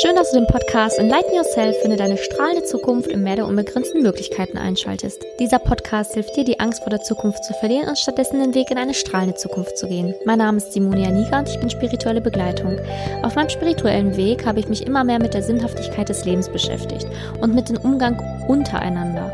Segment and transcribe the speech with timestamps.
[0.00, 4.00] Schön, dass du den Podcast Enlighten Yourself finde deine strahlende Zukunft im Meer der unbegrenzten
[4.00, 5.24] Möglichkeiten einschaltest.
[5.40, 8.70] Dieser Podcast hilft dir, die Angst vor der Zukunft zu verlieren und stattdessen den Weg
[8.70, 10.14] in eine strahlende Zukunft zu gehen.
[10.24, 12.78] Mein Name ist Simonia Niga und ich bin spirituelle Begleitung.
[13.24, 17.08] Auf meinem spirituellen Weg habe ich mich immer mehr mit der Sinnhaftigkeit des Lebens beschäftigt
[17.40, 19.32] und mit dem Umgang untereinander.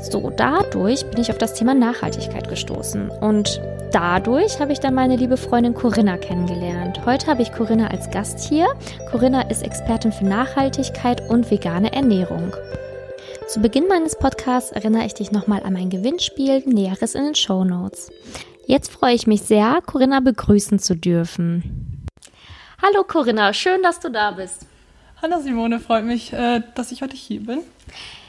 [0.00, 3.60] So, dadurch bin ich auf das Thema Nachhaltigkeit gestoßen und
[3.92, 7.04] dadurch habe ich dann meine liebe Freundin Corinna kennengelernt.
[7.04, 8.66] Heute habe ich Corinna als Gast hier.
[9.10, 12.54] Corinna ist Expertin für Nachhaltigkeit und vegane Ernährung.
[13.48, 17.64] Zu Beginn meines Podcasts erinnere ich dich nochmal an mein Gewinnspiel, Näheres in den Show
[17.64, 18.10] Notes.
[18.66, 22.04] Jetzt freue ich mich sehr, Corinna begrüßen zu dürfen.
[22.82, 24.66] Hallo Corinna, schön, dass du da bist.
[25.22, 27.60] Hallo Simone, freut mich, äh, dass ich heute hier bin.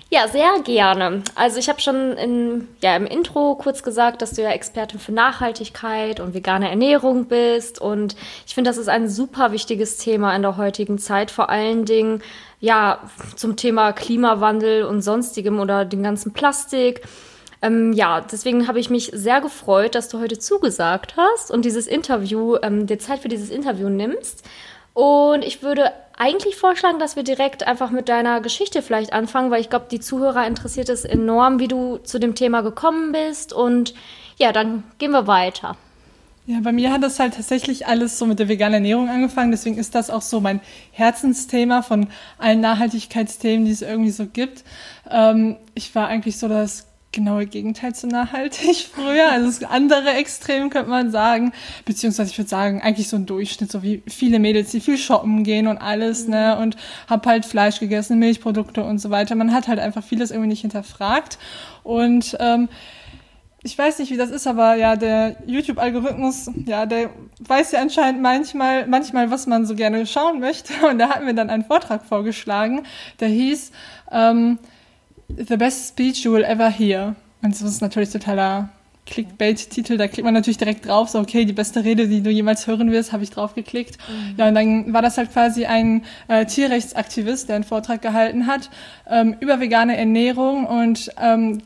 [0.10, 1.22] Ja, sehr gerne.
[1.36, 5.12] Also ich habe schon in, ja, im Intro kurz gesagt, dass du ja Expertin für
[5.12, 7.82] Nachhaltigkeit und vegane Ernährung bist.
[7.82, 11.30] Und ich finde, das ist ein super wichtiges Thema in der heutigen Zeit.
[11.30, 12.22] Vor allen Dingen
[12.62, 13.00] ja
[13.36, 17.02] zum Thema Klimawandel und sonstigem oder dem ganzen Plastik.
[17.62, 21.86] Ähm, ja, deswegen habe ich mich sehr gefreut, dass du heute zugesagt hast und dieses
[21.86, 24.46] Interview, ähm, dir Zeit für dieses Interview nimmst.
[24.94, 29.62] Und ich würde eigentlich vorschlagen, dass wir direkt einfach mit deiner Geschichte vielleicht anfangen, weil
[29.62, 33.54] ich glaube, die Zuhörer interessiert es enorm, wie du zu dem Thema gekommen bist.
[33.54, 33.94] Und
[34.38, 35.78] ja, dann gehen wir weiter.
[36.48, 39.52] Ja, bei mir hat das halt tatsächlich alles so mit der veganen Ernährung angefangen.
[39.52, 44.64] Deswegen ist das auch so mein Herzensthema von allen Nachhaltigkeitsthemen, die es irgendwie so gibt.
[45.12, 46.87] Ähm, ich war eigentlich so das
[47.18, 49.32] genaue Gegenteil zu nachhaltig früher.
[49.32, 51.52] Also das andere Extrem könnte man sagen.
[51.84, 55.44] Beziehungsweise ich würde sagen, eigentlich so ein Durchschnitt, so wie viele Mädels, die viel shoppen
[55.44, 56.56] gehen und alles, ne?
[56.56, 56.62] Mhm.
[56.62, 56.78] Und
[57.10, 59.36] hab halt Fleisch gegessen, Milchprodukte und so weiter.
[59.36, 61.40] Man hat halt einfach vieles irgendwie nicht hinterfragt.
[61.84, 62.70] Und ähm,
[63.64, 67.10] ich weiß nicht, wie das ist, aber ja, der YouTube-Algorithmus, ja, der
[67.40, 70.74] weiß ja anscheinend manchmal, manchmal, was man so gerne schauen möchte.
[70.90, 72.84] Und da hat mir dann einen Vortrag vorgeschlagen,
[73.20, 73.72] der hieß,
[74.12, 74.60] ähm,
[75.30, 77.16] The Best Speech You Will Ever Hear.
[77.42, 78.70] Und das ist natürlich totaler
[79.08, 82.68] Clickbait-Titel, da klickt man natürlich direkt drauf, so okay, die beste Rede, die du jemals
[82.68, 83.98] hören wirst, habe ich drauf geklickt.
[84.08, 84.36] Mhm.
[84.38, 88.70] Ja, und dann war das halt quasi ein äh, Tierrechtsaktivist, der einen Vortrag gehalten hat
[89.10, 91.62] ähm, über vegane Ernährung und ähm,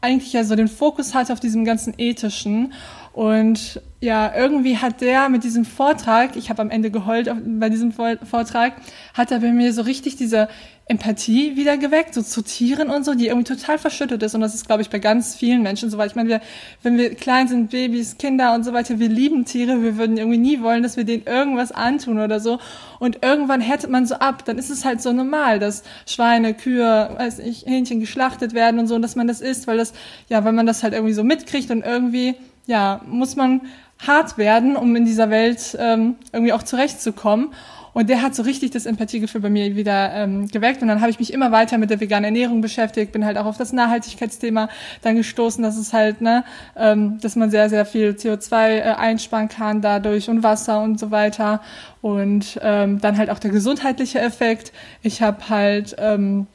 [0.00, 2.72] eigentlich ja so den Fokus hatte auf diesem ganzen ethischen
[3.12, 7.90] und ja, irgendwie hat der mit diesem Vortrag, ich habe am Ende geheult bei diesem
[7.90, 8.74] Vortrag,
[9.12, 10.48] hat er bei mir so richtig diese
[10.88, 14.34] Empathie wieder geweckt, so zu Tieren und so, die irgendwie total verschüttet ist.
[14.34, 16.40] Und das ist, glaube ich, bei ganz vielen Menschen so, weil ich meine, wir,
[16.82, 20.38] wenn wir klein sind, Babys, Kinder und so weiter, wir lieben Tiere, wir würden irgendwie
[20.38, 22.58] nie wollen, dass wir denen irgendwas antun oder so.
[22.98, 27.10] Und irgendwann härtet man so ab, dann ist es halt so normal, dass Schweine, Kühe,
[27.18, 29.92] weiß ich, Hähnchen geschlachtet werden und so, und dass man das isst, weil das,
[30.30, 32.34] ja, weil man das halt irgendwie so mitkriegt und irgendwie,
[32.66, 33.60] ja, muss man
[33.98, 37.48] hart werden, um in dieser Welt ähm, irgendwie auch zurechtzukommen.
[37.98, 40.82] Und der hat so richtig das Empathiegefühl bei mir wieder ähm, geweckt.
[40.82, 43.44] Und dann habe ich mich immer weiter mit der veganen Ernährung beschäftigt, bin halt auch
[43.44, 44.68] auf das Nachhaltigkeitsthema
[45.02, 46.44] dann gestoßen, dass es halt, ne,
[46.76, 51.10] ähm, dass man sehr, sehr viel CO2 äh, einsparen kann dadurch und Wasser und so
[51.10, 51.60] weiter.
[52.00, 54.70] Und ähm, dann halt auch der gesundheitliche Effekt.
[55.02, 56.46] Ich habe halt ähm,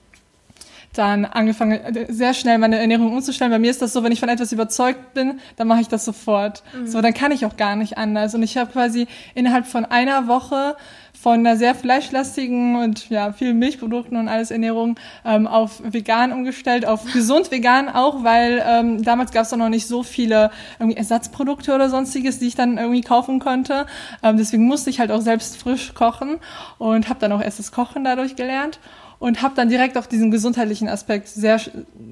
[0.93, 3.51] dann angefangen, sehr schnell meine Ernährung umzustellen.
[3.51, 6.05] Bei mir ist das so, wenn ich von etwas überzeugt bin, dann mache ich das
[6.05, 6.63] sofort.
[6.73, 6.87] Mhm.
[6.87, 8.35] So, dann kann ich auch gar nicht anders.
[8.35, 10.75] Und ich habe quasi innerhalb von einer Woche
[11.23, 16.85] von einer sehr fleischlastigen und ja, vielen Milchprodukten und alles Ernährung ähm, auf vegan umgestellt,
[16.85, 21.73] auf gesund vegan auch, weil ähm, damals gab es noch nicht so viele irgendwie Ersatzprodukte
[21.73, 23.85] oder sonstiges, die ich dann irgendwie kaufen konnte.
[24.21, 26.39] Ähm, deswegen musste ich halt auch selbst frisch kochen
[26.77, 28.81] und habe dann auch erst das Kochen dadurch gelernt
[29.19, 31.61] und habe dann direkt auch diesen gesundheitlichen Aspekt sehr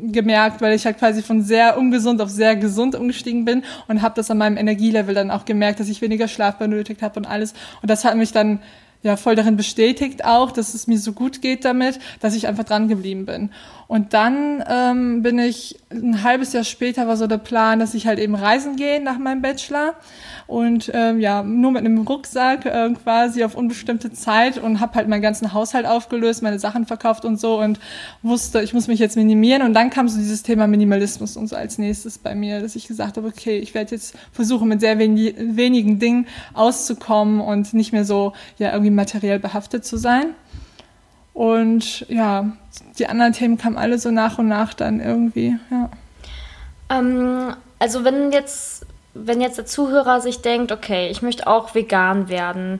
[0.09, 4.15] gemerkt, weil ich halt quasi von sehr ungesund auf sehr gesund umgestiegen bin und habe
[4.15, 7.53] das an meinem Energielevel dann auch gemerkt, dass ich weniger Schlaf benötigt habe und alles.
[7.81, 8.61] Und das hat mich dann
[9.03, 12.63] ja voll darin bestätigt auch, dass es mir so gut geht damit, dass ich einfach
[12.63, 13.51] dran geblieben bin.
[13.91, 18.07] Und dann ähm, bin ich ein halbes Jahr später war so der Plan, dass ich
[18.07, 19.95] halt eben reisen gehe nach meinem Bachelor
[20.47, 25.09] und ähm, ja, nur mit einem Rucksack äh, quasi auf unbestimmte Zeit und habe halt
[25.09, 27.81] meinen ganzen Haushalt aufgelöst, meine Sachen verkauft und so und
[28.21, 31.57] wusste, ich muss mich jetzt minimieren und dann kam so dieses Thema Minimalismus und so
[31.57, 34.99] als nächstes bei mir, dass ich gesagt habe, okay, ich werde jetzt versuchen, mit sehr
[34.99, 40.27] wenig, wenigen Dingen auszukommen und nicht mehr so ja irgendwie materiell behaftet zu sein.
[41.33, 42.51] Und ja,
[42.99, 45.89] die anderen Themen kamen alle so nach und nach dann irgendwie, ja.
[46.89, 52.29] Ähm, also wenn jetzt wenn jetzt der Zuhörer sich denkt, okay, ich möchte auch vegan
[52.29, 52.79] werden,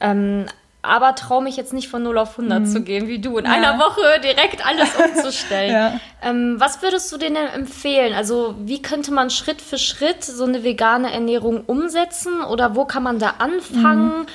[0.00, 0.46] ähm,
[0.82, 2.66] aber traue mich jetzt nicht von 0 auf 100 mhm.
[2.66, 3.52] zu gehen, wie du, in ja.
[3.52, 5.72] einer Woche direkt alles umzustellen.
[5.72, 6.00] ja.
[6.22, 8.14] ähm, was würdest du denen empfehlen?
[8.14, 13.02] Also wie könnte man Schritt für Schritt so eine vegane Ernährung umsetzen oder wo kann
[13.02, 14.20] man da anfangen?
[14.20, 14.26] Mhm.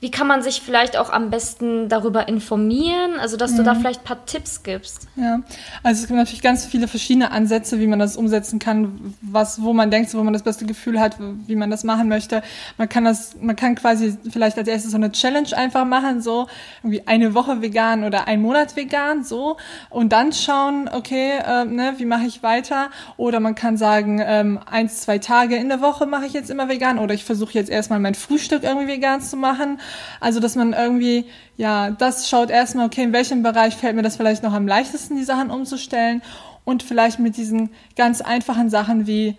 [0.00, 3.18] Wie kann man sich vielleicht auch am besten darüber informieren?
[3.18, 3.56] Also, dass mhm.
[3.58, 3.80] du da mhm.
[3.80, 5.08] vielleicht ein paar Tipps gibst.
[5.16, 5.40] Ja,
[5.82, 9.72] also es gibt natürlich ganz viele verschiedene Ansätze, wie man das umsetzen kann, was, wo
[9.72, 12.42] man denkt, wo man das beste Gefühl hat, wie man das machen möchte.
[12.76, 16.48] Man kann das, man kann quasi vielleicht als erstes so eine Challenge einfach machen, so
[16.82, 19.56] irgendwie eine Woche vegan oder ein Monat vegan, so
[19.90, 22.90] und dann schauen, okay, äh, ne, wie mache ich weiter?
[23.16, 26.68] Oder man kann sagen, ähm, eins, zwei Tage in der Woche mache ich jetzt immer
[26.68, 29.78] vegan oder ich versuche jetzt erstmal mein Frühstück irgendwie vegan zu machen
[30.20, 31.26] also, dass man irgendwie,
[31.56, 35.16] ja, das schaut erstmal, okay, in welchem Bereich fällt mir das vielleicht noch am leichtesten,
[35.16, 36.22] die Sachen umzustellen
[36.64, 39.36] und vielleicht mit diesen ganz einfachen Sachen wie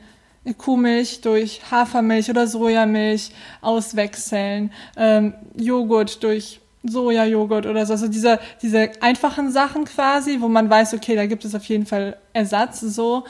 [0.57, 3.31] Kuhmilch durch Hafermilch oder Sojamilch
[3.61, 7.93] auswechseln, ähm, Joghurt durch Sojajoghurt oder so.
[7.93, 11.85] Also diese, diese einfachen Sachen quasi, wo man weiß, okay, da gibt es auf jeden
[11.85, 13.25] Fall Ersatz so.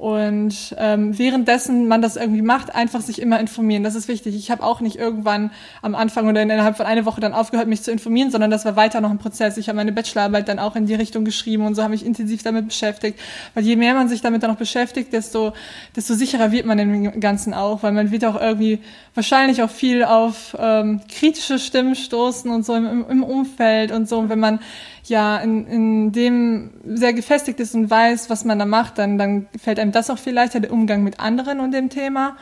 [0.00, 3.84] Und ähm, währenddessen man das irgendwie macht, einfach sich immer informieren.
[3.84, 4.34] Das ist wichtig.
[4.34, 5.50] Ich habe auch nicht irgendwann
[5.82, 8.76] am Anfang oder innerhalb von einer Woche dann aufgehört, mich zu informieren, sondern das war
[8.76, 9.58] weiter noch ein Prozess.
[9.58, 12.42] Ich habe meine Bachelorarbeit dann auch in die Richtung geschrieben und so habe ich intensiv
[12.42, 13.20] damit beschäftigt.
[13.52, 15.52] Weil je mehr man sich damit dann noch beschäftigt, desto,
[15.94, 18.78] desto sicherer wird man im Ganzen auch, weil man wird auch irgendwie
[19.14, 24.18] wahrscheinlich auch viel auf ähm, kritische Stimmen stoßen und so im, im Umfeld und so.
[24.18, 24.60] Und wenn man
[25.10, 29.48] ja in, in dem sehr gefestigt ist und weiß, was man da macht, dann, dann
[29.60, 32.36] fällt einem das auch viel leichter, der Umgang mit anderen und dem Thema.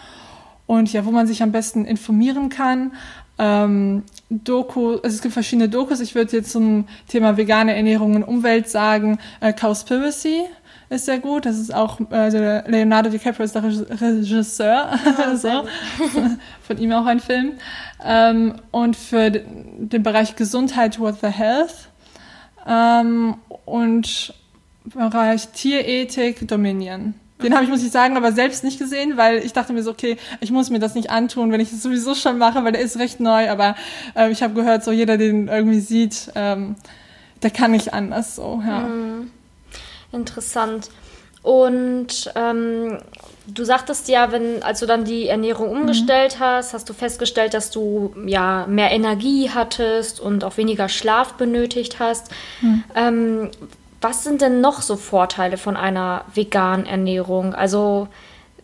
[0.66, 2.92] Und ja, wo man sich am besten informieren kann.
[3.38, 6.00] Ähm, Doku, also es gibt verschiedene Dokus.
[6.00, 10.42] Ich würde jetzt zum Thema vegane Ernährung und Umwelt sagen, äh, Cowspiracy
[10.90, 11.46] ist sehr gut.
[11.46, 14.90] Das ist auch, also Leonardo DiCaprio ist der Regisseur,
[15.32, 15.48] oh, so.
[16.62, 17.52] von ihm auch ein Film.
[18.04, 21.88] Ähm, und für den Bereich Gesundheit, What the Health
[22.68, 24.34] ähm, und
[24.84, 27.14] Bereich Tierethik Dominion.
[27.42, 29.92] Den habe ich, muss ich sagen, aber selbst nicht gesehen, weil ich dachte mir so,
[29.92, 32.80] okay, ich muss mir das nicht antun, wenn ich das sowieso schon mache, weil der
[32.80, 33.76] ist recht neu, aber
[34.16, 36.74] äh, ich habe gehört, so jeder, den irgendwie sieht, ähm,
[37.42, 38.80] der kann nicht anders so, ja.
[38.80, 39.30] Mhm.
[40.10, 40.90] Interessant.
[41.42, 42.98] Und ähm,
[43.52, 46.44] du sagtest ja, wenn, als du dann die Ernährung umgestellt mhm.
[46.44, 51.98] hast, hast du festgestellt, dass du ja mehr Energie hattest und auch weniger Schlaf benötigt
[51.98, 52.30] hast.
[52.60, 52.84] Mhm.
[52.94, 53.50] Ähm,
[54.00, 57.54] was sind denn noch so Vorteile von einer veganen Ernährung?
[57.54, 58.08] Also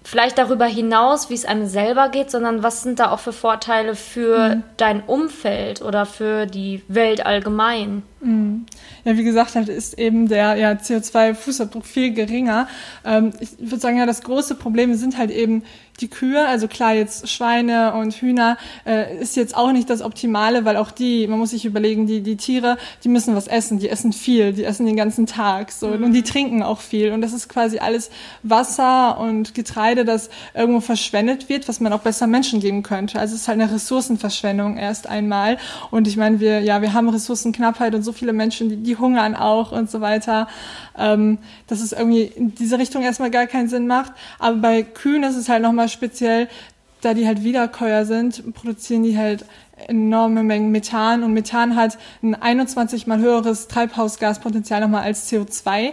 [0.05, 3.97] vielleicht darüber hinaus, wie es einem selber geht, sondern was sind da auch für Vorteile
[3.97, 4.63] für mhm.
[4.77, 8.03] dein Umfeld oder für die Welt allgemein?
[8.25, 8.67] Mhm.
[9.05, 12.69] Ja, wie gesagt, halt ist eben der ja, CO2-Fußabdruck viel geringer.
[13.05, 15.63] Ähm, ich würde sagen, ja, das große Problem sind halt eben
[16.01, 20.65] die Kühe, also klar jetzt Schweine und Hühner äh, ist jetzt auch nicht das Optimale,
[20.65, 23.89] weil auch die, man muss sich überlegen, die die Tiere, die müssen was essen, die
[23.89, 26.05] essen viel, die essen den ganzen Tag so mhm.
[26.05, 28.11] und die trinken auch viel und das ist quasi alles
[28.43, 33.21] Wasser und Getreide, das irgendwo verschwendet wird, was man auch besser Menschen geben könnte.
[33.21, 35.59] Also es ist halt eine Ressourcenverschwendung erst einmal
[35.91, 39.35] und ich meine, wir ja, wir haben Ressourcenknappheit und so viele Menschen, die, die hungern
[39.35, 40.49] auch und so weiter,
[40.97, 45.23] ähm, dass es irgendwie in diese Richtung erstmal gar keinen Sinn macht, aber bei Kühen
[45.23, 46.49] ist es halt nochmal speziell,
[47.01, 49.45] da die halt Wiederkäuer sind, produzieren die halt
[49.89, 51.23] enorme Mengen Methan.
[51.23, 55.93] Und Methan hat ein 21 mal höheres Treibhausgaspotenzial nochmal als CO2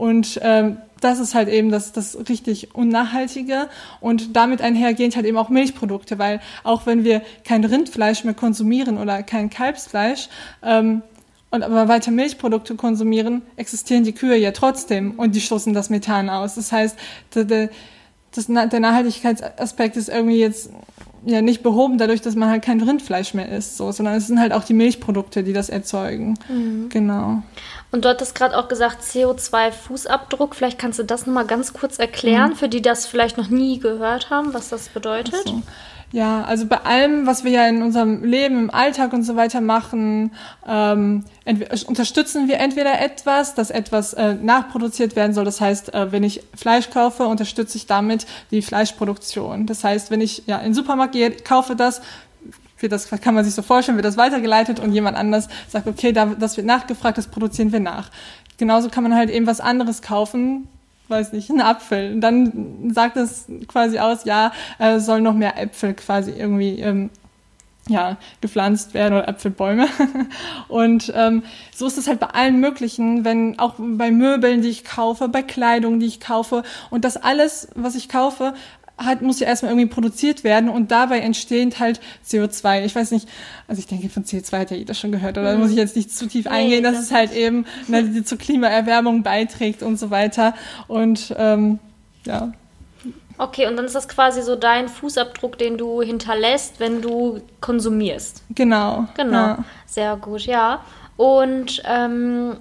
[0.00, 3.68] und ähm, das ist halt eben das, das richtig Unnachhaltige.
[4.00, 8.98] Und damit einhergehend halt eben auch Milchprodukte, weil auch wenn wir kein Rindfleisch mehr konsumieren
[8.98, 10.28] oder kein Kalbsfleisch
[10.62, 11.02] ähm,
[11.50, 16.28] und aber weiter Milchprodukte konsumieren, existieren die Kühe ja trotzdem und die stoßen das Methan
[16.28, 16.54] aus.
[16.54, 16.96] Das heißt,
[17.34, 17.70] der,
[18.32, 20.70] das, der Nachhaltigkeitsaspekt ist irgendwie jetzt
[21.26, 24.40] ja nicht behoben dadurch, dass man halt kein Rindfleisch mehr isst, so, sondern es sind
[24.40, 26.38] halt auch die Milchprodukte, die das erzeugen.
[26.48, 26.88] Mhm.
[26.88, 27.42] Genau.
[27.92, 30.54] Und du hattest gerade auch gesagt CO2-Fußabdruck.
[30.54, 32.56] Vielleicht kannst du das nochmal ganz kurz erklären, mhm.
[32.56, 35.46] für die das vielleicht noch nie gehört haben, was das bedeutet.
[35.46, 35.62] So.
[36.12, 39.60] Ja, also bei allem, was wir ja in unserem Leben, im Alltag und so weiter
[39.60, 40.32] machen,
[40.66, 41.24] ähm,
[41.86, 45.44] unterstützen wir entweder etwas, dass etwas äh, nachproduziert werden soll.
[45.44, 49.66] Das heißt, äh, wenn ich Fleisch kaufe, unterstütze ich damit die Fleischproduktion.
[49.66, 52.02] Das heißt, wenn ich ja in den Supermarkt gehe, kaufe das,
[52.80, 56.10] wird das kann man sich so vorstellen, wird das weitergeleitet und jemand anders sagt, okay,
[56.12, 58.10] da, das wird nachgefragt, das produzieren wir nach.
[58.58, 60.66] Genauso kann man halt eben was anderes kaufen,
[61.10, 62.14] weiß nicht, ein Apfel.
[62.14, 67.10] Und dann sagt es quasi aus, ja, äh, soll noch mehr Äpfel quasi irgendwie ähm,
[67.88, 69.88] ja, gepflanzt werden oder Äpfelbäume.
[70.68, 71.42] Und ähm,
[71.74, 75.42] so ist es halt bei allen möglichen, wenn auch bei Möbeln, die ich kaufe, bei
[75.42, 78.54] Kleidung, die ich kaufe und das alles, was ich kaufe,
[79.00, 82.84] hat, muss ja erstmal irgendwie produziert werden und dabei entstehend halt CO2.
[82.84, 83.28] Ich weiß nicht,
[83.66, 85.60] also ich denke, von CO2 hat ja jeder schon gehört, oder mhm.
[85.60, 88.38] muss ich jetzt nicht zu tief eingehen, nee, dass es halt eben ne, die zur
[88.38, 90.54] Klimaerwärmung beiträgt und so weiter.
[90.86, 91.78] Und ähm,
[92.26, 92.52] ja.
[93.38, 98.42] Okay, und dann ist das quasi so dein Fußabdruck, den du hinterlässt, wenn du konsumierst.
[98.54, 99.06] Genau.
[99.16, 99.32] Genau.
[99.32, 99.64] Ja.
[99.86, 100.84] Sehr gut, ja.
[101.16, 102.56] Und ähm,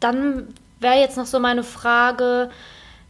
[0.00, 0.48] dann
[0.80, 2.50] wäre jetzt noch so meine Frage,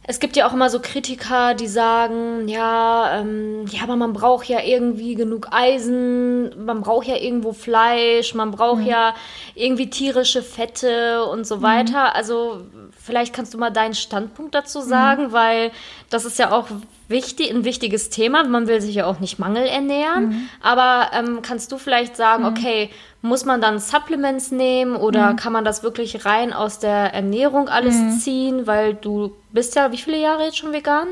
[0.07, 4.47] es gibt ja auch immer so Kritiker, die sagen, ja, ähm, ja, aber man braucht
[4.47, 8.87] ja irgendwie genug Eisen, man braucht ja irgendwo Fleisch, man braucht mhm.
[8.87, 9.15] ja
[9.55, 12.09] irgendwie tierische Fette und so weiter.
[12.09, 12.11] Mhm.
[12.13, 12.61] Also
[13.01, 15.31] vielleicht kannst du mal deinen Standpunkt dazu sagen, mhm.
[15.31, 15.71] weil
[16.11, 16.67] das ist ja auch
[17.07, 18.43] wichtig, ein wichtiges Thema.
[18.43, 20.29] Man will sich ja auch nicht mangelernähren.
[20.29, 20.49] Mhm.
[20.61, 22.49] Aber ähm, kannst du vielleicht sagen, mhm.
[22.49, 22.89] okay,
[23.25, 25.35] muss man dann Supplements nehmen oder mhm.
[25.35, 28.11] kann man das wirklich rein aus der Ernährung alles mhm.
[28.11, 28.67] ziehen?
[28.67, 31.07] Weil du bist ja, wie viele Jahre jetzt schon vegan?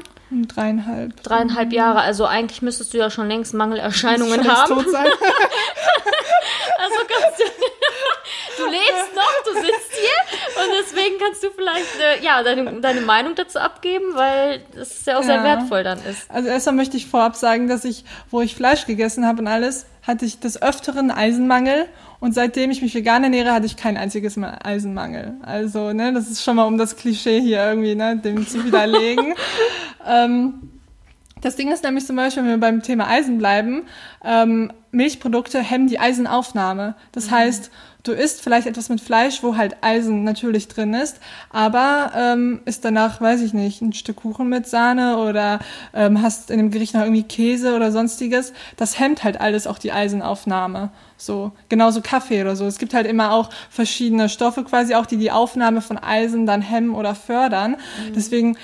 [0.47, 1.21] Dreieinhalb.
[1.23, 1.75] Dreieinhalb mhm.
[1.75, 2.01] Jahre.
[2.01, 4.73] Also eigentlich müsstest du ja schon längst Mangelerscheinungen haben.
[4.73, 5.05] Tot sein.
[6.79, 7.43] also kannst du,
[8.63, 13.01] du lebst noch, du sitzt hier und deswegen kannst du vielleicht äh, ja deine, deine
[13.01, 16.29] Meinung dazu abgeben, weil das ja auch sehr wertvoll dann ist.
[16.29, 19.85] Also erstmal möchte ich vorab sagen, dass ich, wo ich Fleisch gegessen habe und alles,
[20.01, 21.87] hatte ich des Öfteren Eisenmangel
[22.23, 25.33] und seitdem ich mich vegan ernähre, hatte ich kein einziges Mal Eisenmangel.
[25.41, 29.33] Also, ne, das ist schon mal um das Klischee hier irgendwie, ne, dem zu widerlegen.
[30.07, 30.53] ähm,
[31.41, 33.83] das Ding ist nämlich zum Beispiel, wenn wir beim Thema Eisen bleiben,
[34.23, 36.95] ähm, Milchprodukte hemmen die Eisenaufnahme.
[37.11, 37.31] Das mhm.
[37.31, 37.71] heißt,
[38.03, 41.19] du isst vielleicht etwas mit Fleisch, wo halt Eisen natürlich drin ist,
[41.49, 45.59] aber ähm, ist danach, weiß ich nicht, ein Stück Kuchen mit Sahne oder
[45.93, 48.53] ähm, hast in dem Gericht noch irgendwie Käse oder sonstiges.
[48.75, 50.91] Das hemmt halt alles auch die Eisenaufnahme.
[51.17, 52.65] So, genauso Kaffee oder so.
[52.65, 56.61] Es gibt halt immer auch verschiedene Stoffe quasi auch, die die Aufnahme von Eisen dann
[56.61, 57.71] hemmen oder fördern.
[57.71, 58.13] Mhm.
[58.13, 58.57] Deswegen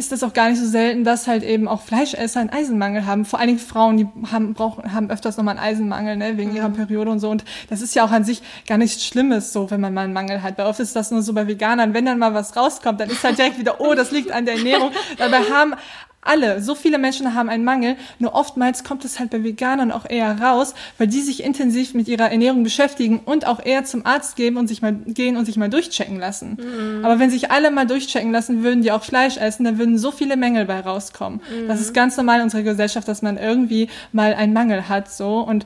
[0.00, 3.26] ist das auch gar nicht so selten, dass halt eben auch Fleischesser einen Eisenmangel haben.
[3.26, 6.56] Vor allen Dingen Frauen, die haben, brauchen, haben öfters nochmal einen Eisenmangel, ne, wegen mhm.
[6.56, 7.28] ihrer Periode und so.
[7.28, 10.14] Und das ist ja auch an sich gar nichts Schlimmes, so, wenn man mal einen
[10.14, 10.56] Mangel hat.
[10.56, 11.92] Bei oft ist das nur so bei Veganern.
[11.92, 14.54] Wenn dann mal was rauskommt, dann ist halt direkt wieder, oh, das liegt an der
[14.54, 14.90] Ernährung.
[15.18, 15.74] Dabei haben
[16.22, 20.04] alle, so viele Menschen haben einen Mangel, nur oftmals kommt es halt bei Veganern auch
[20.08, 24.36] eher raus, weil die sich intensiv mit ihrer Ernährung beschäftigen und auch eher zum Arzt
[24.36, 26.58] gehen und sich mal gehen und sich mal durchchecken lassen.
[26.60, 27.04] Mhm.
[27.04, 30.12] Aber wenn sich alle mal durchchecken lassen würden, die auch Fleisch essen, dann würden so
[30.12, 31.40] viele Mängel bei rauskommen.
[31.40, 31.68] Mhm.
[31.68, 35.38] Das ist ganz normal in unserer Gesellschaft, dass man irgendwie mal einen Mangel hat, so
[35.38, 35.64] und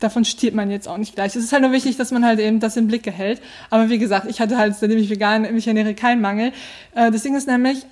[0.00, 1.34] davon stirbt man jetzt auch nicht gleich.
[1.34, 3.40] Es ist halt nur wichtig, dass man halt eben das im Blick hält.
[3.70, 6.52] Aber wie gesagt, ich hatte halt, seitdem ich vegan mich ernähre, keinen Mangel.
[6.94, 7.86] Äh, das Ding ist nämlich,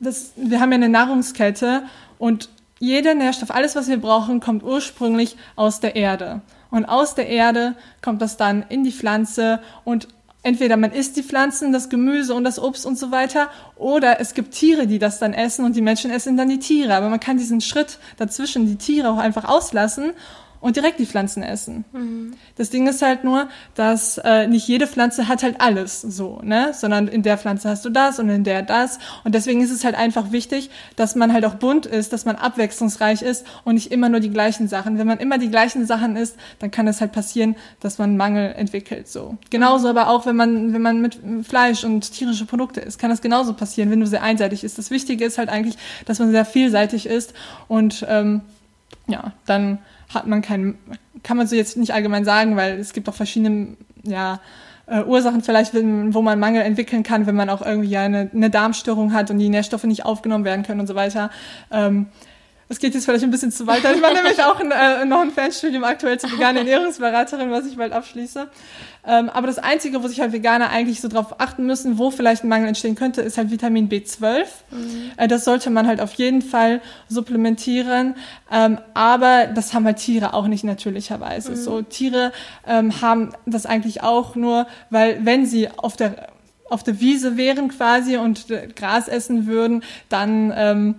[0.00, 1.84] das, wir haben ja eine Nahrungskette
[2.18, 2.48] und
[2.78, 6.42] jeder Nährstoff, alles, was wir brauchen, kommt ursprünglich aus der Erde.
[6.70, 10.08] Und aus der Erde kommt das dann in die Pflanze und
[10.42, 14.34] entweder man isst die Pflanzen, das Gemüse und das Obst und so weiter, oder es
[14.34, 16.94] gibt Tiere, die das dann essen und die Menschen essen dann die Tiere.
[16.94, 20.12] Aber man kann diesen Schritt dazwischen, die Tiere auch einfach auslassen
[20.64, 21.84] und direkt die Pflanzen essen.
[21.92, 22.32] Mhm.
[22.56, 26.72] Das Ding ist halt nur, dass äh, nicht jede Pflanze hat halt alles so, ne?
[26.72, 28.98] Sondern in der Pflanze hast du das und in der das.
[29.24, 32.36] Und deswegen ist es halt einfach wichtig, dass man halt auch bunt ist, dass man
[32.36, 34.96] abwechslungsreich ist und nicht immer nur die gleichen Sachen.
[34.96, 38.54] Wenn man immer die gleichen Sachen isst, dann kann es halt passieren, dass man Mangel
[38.54, 39.06] entwickelt.
[39.08, 39.36] So.
[39.50, 43.20] Genauso aber auch, wenn man, wenn man mit Fleisch und tierische Produkte isst, kann das
[43.20, 44.78] genauso passieren, wenn du sehr einseitig isst.
[44.78, 47.34] Das Wichtige ist halt eigentlich, dass man sehr vielseitig isst
[47.68, 48.40] und ähm,
[49.06, 49.80] ja, dann
[50.14, 50.78] hat man keinen,
[51.22, 54.40] kann man so jetzt nicht allgemein sagen, weil es gibt auch verschiedene, ja,
[54.86, 59.12] äh, Ursachen vielleicht, wo man Mangel entwickeln kann, wenn man auch irgendwie eine, eine Darmstörung
[59.14, 61.30] hat und die Nährstoffe nicht aufgenommen werden können und so weiter.
[61.70, 62.06] Ähm,
[62.68, 63.84] es geht jetzt vielleicht ein bisschen zu weit.
[63.84, 67.76] Ich mache nämlich auch ein, äh, noch ein Fernstudium aktuell zur veganen Ernährungsberaterin, was ich
[67.76, 68.48] bald abschließe.
[69.06, 72.42] Ähm, aber das Einzige, wo sich halt Veganer eigentlich so drauf achten müssen, wo vielleicht
[72.42, 74.46] ein Mangel entstehen könnte, ist halt Vitamin B12.
[74.70, 75.10] Mhm.
[75.16, 78.14] Äh, das sollte man halt auf jeden Fall supplementieren.
[78.50, 81.50] Ähm, aber das haben halt Tiere auch nicht natürlicherweise.
[81.50, 81.56] Mhm.
[81.56, 82.32] So Tiere
[82.66, 86.28] ähm, haben das eigentlich auch nur, weil wenn sie auf der
[86.70, 90.94] auf der Wiese wären quasi und Gras essen würden, dann ähm,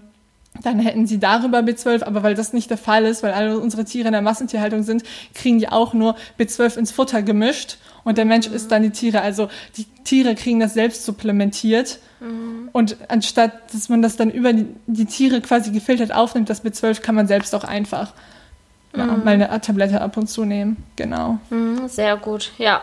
[0.61, 3.85] dann hätten sie darüber B12, aber weil das nicht der Fall ist, weil alle unsere
[3.85, 8.25] Tiere in der Massentierhaltung sind, kriegen die auch nur B12 ins Futter gemischt und der
[8.25, 8.55] Mensch mhm.
[8.55, 9.21] isst dann die Tiere.
[9.21, 12.69] Also die Tiere kriegen das selbst supplementiert mhm.
[12.71, 17.01] und anstatt, dass man das dann über die, die, Tiere quasi gefiltert aufnimmt, das B12
[17.01, 18.13] kann man selbst auch einfach
[18.95, 19.23] ja, mhm.
[19.23, 20.77] mal eine Tablette ab und zu nehmen.
[20.95, 21.39] Genau.
[21.49, 22.81] Mhm, sehr gut, ja.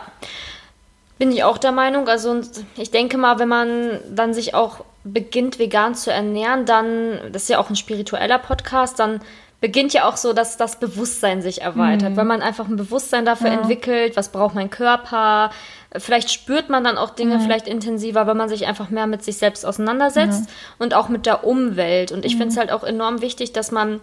[1.23, 2.09] Bin ich auch der Meinung.
[2.09, 2.41] Also
[2.75, 7.47] ich denke mal, wenn man dann sich auch beginnt, vegan zu ernähren, dann, das ist
[7.47, 9.21] ja auch ein spiritueller Podcast, dann
[9.61, 12.17] beginnt ja auch so, dass das Bewusstsein sich erweitert, mhm.
[12.17, 13.61] weil man einfach ein Bewusstsein dafür ja.
[13.61, 15.51] entwickelt, was braucht mein Körper.
[15.95, 17.41] Vielleicht spürt man dann auch Dinge mhm.
[17.43, 20.83] vielleicht intensiver, weil man sich einfach mehr mit sich selbst auseinandersetzt mhm.
[20.83, 22.11] und auch mit der Umwelt.
[22.11, 24.01] Und ich finde es halt auch enorm wichtig, dass man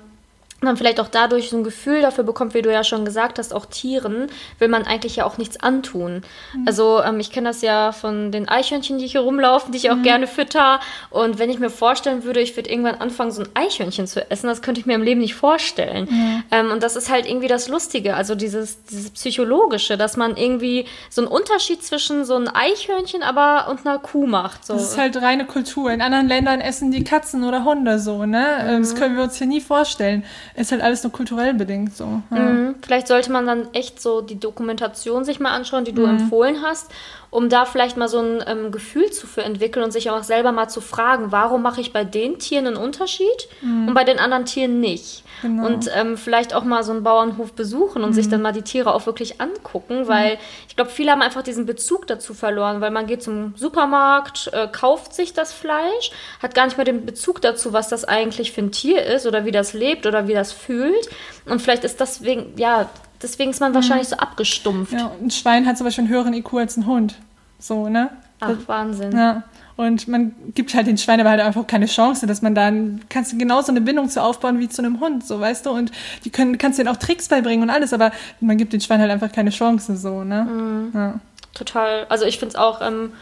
[0.63, 3.55] man vielleicht auch dadurch so ein Gefühl dafür bekommt, wie du ja schon gesagt hast,
[3.55, 4.27] auch Tieren
[4.59, 6.23] will man eigentlich ja auch nichts antun.
[6.55, 6.65] Mhm.
[6.67, 9.97] Also ähm, ich kenne das ja von den Eichhörnchen, die hier rumlaufen, die ich auch
[9.97, 10.03] mhm.
[10.03, 10.81] gerne fütter.
[11.11, 14.49] Und wenn ich mir vorstellen würde, ich würde irgendwann anfangen, so ein Eichhörnchen zu essen,
[14.49, 16.09] das könnte ich mir im Leben nicht vorstellen.
[16.11, 16.43] Mhm.
[16.51, 20.87] Ähm, und das ist halt irgendwie das Lustige, also dieses, dieses Psychologische, dass man irgendwie
[21.09, 24.67] so einen Unterschied zwischen so einem Eichhörnchen aber und einer Kuh macht.
[24.67, 24.75] So.
[24.75, 25.91] Das ist halt reine Kultur.
[25.91, 28.59] In anderen Ländern essen die Katzen oder Hunde so, ne?
[28.61, 28.99] Ähm, das mhm.
[28.99, 32.23] können wir uns hier nie vorstellen ist halt alles nur kulturell bedingt so.
[32.31, 32.39] Ja.
[32.39, 32.75] Mhm.
[32.83, 36.19] Vielleicht sollte man dann echt so die Dokumentation sich mal anschauen, die du mhm.
[36.19, 36.91] empfohlen hast,
[37.31, 40.53] um da vielleicht mal so ein ähm, Gefühl zu für entwickeln und sich auch selber
[40.53, 43.89] mal zu fragen, warum mache ich bei den Tieren einen Unterschied mhm.
[43.89, 45.23] und bei den anderen Tieren nicht.
[45.43, 45.67] Genau.
[45.67, 48.15] Und ähm, vielleicht auch mal so einen Bauernhof besuchen und mhm.
[48.15, 50.41] sich dann mal die Tiere auch wirklich angucken, weil mhm.
[50.69, 54.67] ich glaube, viele haben einfach diesen Bezug dazu verloren, weil man geht zum Supermarkt, äh,
[54.67, 56.11] kauft sich das Fleisch,
[56.43, 59.45] hat gar nicht mehr den Bezug dazu, was das eigentlich für ein Tier ist oder
[59.45, 61.09] wie das lebt oder wie das fühlt.
[61.47, 62.91] Und vielleicht ist deswegen, ja,
[63.23, 64.15] deswegen ist man wahrscheinlich mhm.
[64.15, 64.93] so abgestumpft.
[64.93, 67.17] Ja, ein Schwein hat zum Beispiel einen höheren IQ als ein Hund.
[67.59, 68.11] So, ne?
[68.41, 69.13] Ach, das, Wahnsinn.
[69.13, 69.45] Ja.
[69.77, 73.33] Und man gibt halt den Schweinen aber halt einfach keine Chance, dass man dann kannst
[73.33, 75.71] du genauso eine Bindung zu aufbauen wie zu einem Hund, so weißt du.
[75.71, 75.91] Und
[76.25, 79.11] die können kannst denen auch Tricks beibringen und alles, aber man gibt den Schweinen halt
[79.11, 80.45] einfach keine Chance, so ne.
[80.45, 80.91] Mhm.
[80.95, 81.21] Ja.
[81.55, 82.07] Total.
[82.11, 83.13] Also ich finde es auch ähm,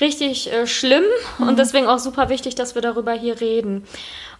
[0.00, 1.02] richtig äh, schlimm
[1.38, 1.48] mhm.
[1.48, 3.84] und deswegen auch super wichtig, dass wir darüber hier reden.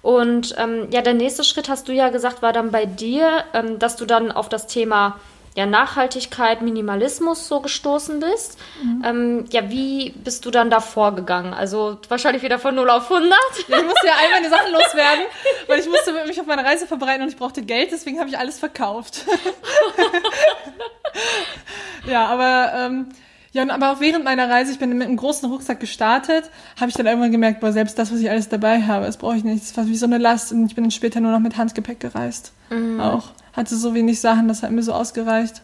[0.05, 3.79] Und ähm, ja, der nächste Schritt hast du ja gesagt, war dann bei dir, ähm,
[3.79, 5.19] dass du dann auf das Thema
[5.57, 8.59] ja, Nachhaltigkeit, Minimalismus so gestoßen bist.
[8.83, 9.03] Mhm.
[9.03, 11.55] Ähm, ja, wie bist du dann da vorgegangen?
[11.55, 13.33] Also wahrscheinlich wieder von 0 auf 100.
[13.69, 15.25] Ja, ich musste ja all meine Sachen loswerden,
[15.69, 18.37] weil ich musste mich auf meine Reise vorbereiten und ich brauchte Geld, deswegen habe ich
[18.37, 19.25] alles verkauft.
[22.07, 23.09] ja, aber ähm,
[23.55, 26.97] ja, aber auch während meiner Reise, ich bin mit einem großen Rucksack gestartet, habe ich
[26.97, 29.63] dann irgendwann gemerkt, boah, selbst das, was ich alles dabei habe, das brauche ich nicht.
[29.63, 32.01] Das war wie so eine Last und ich bin dann später nur noch mit Handgepäck
[32.01, 32.53] gereist.
[32.71, 32.99] Mhm.
[32.99, 33.31] Auch.
[33.53, 35.63] Hatte so wenig Sachen, das hat mir so ausgereicht.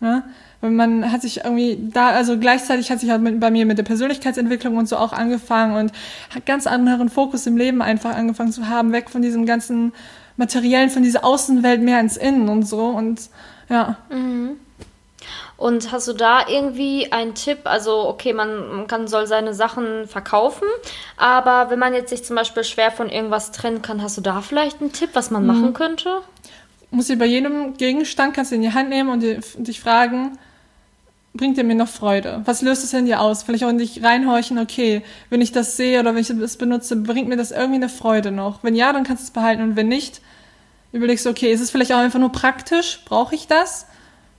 [0.00, 0.22] Ne?
[0.60, 3.78] Weil man hat sich irgendwie da, also gleichzeitig hat sich halt mit, bei mir mit
[3.78, 5.92] der Persönlichkeitsentwicklung und so auch angefangen und
[6.34, 9.94] hat ganz anderen Fokus im Leben einfach angefangen zu haben, weg von diesem ganzen
[10.36, 13.30] Materiellen, von dieser Außenwelt mehr ins Innen und so und
[13.70, 13.96] ja.
[14.10, 14.58] Mhm.
[15.60, 17.58] Und hast du da irgendwie einen Tipp?
[17.64, 20.66] Also, okay, man, kann, soll seine Sachen verkaufen,
[21.18, 24.40] aber wenn man jetzt sich zum Beispiel schwer von irgendwas trennen kann, hast du da
[24.40, 25.48] vielleicht einen Tipp, was man mhm.
[25.48, 26.22] machen könnte?
[26.90, 30.38] Muss dir bei jedem Gegenstand kannst du in die Hand nehmen und dich fragen,
[31.34, 32.40] bringt er mir noch Freude?
[32.46, 33.42] Was löst es in dir aus?
[33.42, 36.96] Vielleicht auch in dich reinhorchen, okay, wenn ich das sehe oder wenn ich das benutze,
[36.96, 38.64] bringt mir das irgendwie eine Freude noch?
[38.64, 40.22] Wenn ja, dann kannst du es behalten und wenn nicht,
[40.92, 43.00] überlegst du, okay, ist es vielleicht auch einfach nur praktisch?
[43.04, 43.84] Brauche ich das?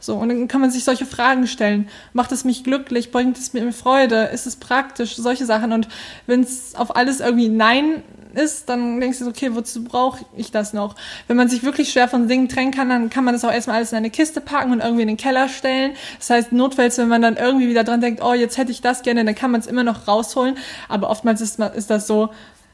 [0.02, 1.88] So, und dann kann man sich solche Fragen stellen.
[2.12, 3.12] Macht es mich glücklich?
[3.12, 4.24] Bringt es mir Freude?
[4.34, 5.16] Ist es praktisch?
[5.16, 5.72] Solche Sachen.
[5.72, 5.88] Und
[6.26, 10.74] wenn es auf alles irgendwie Nein ist, dann denkst du, okay, wozu brauche ich das
[10.74, 10.96] noch?
[11.28, 13.78] Wenn man sich wirklich schwer von Dingen trennen kann, dann kann man das auch erstmal
[13.78, 15.94] alles in eine Kiste packen und irgendwie in den Keller stellen.
[16.18, 19.04] Das heißt, notfalls, wenn man dann irgendwie wieder dran denkt, oh, jetzt hätte ich das
[19.04, 20.58] gerne, dann kann man es immer noch rausholen.
[20.90, 22.30] Aber oftmals ist, ist das so,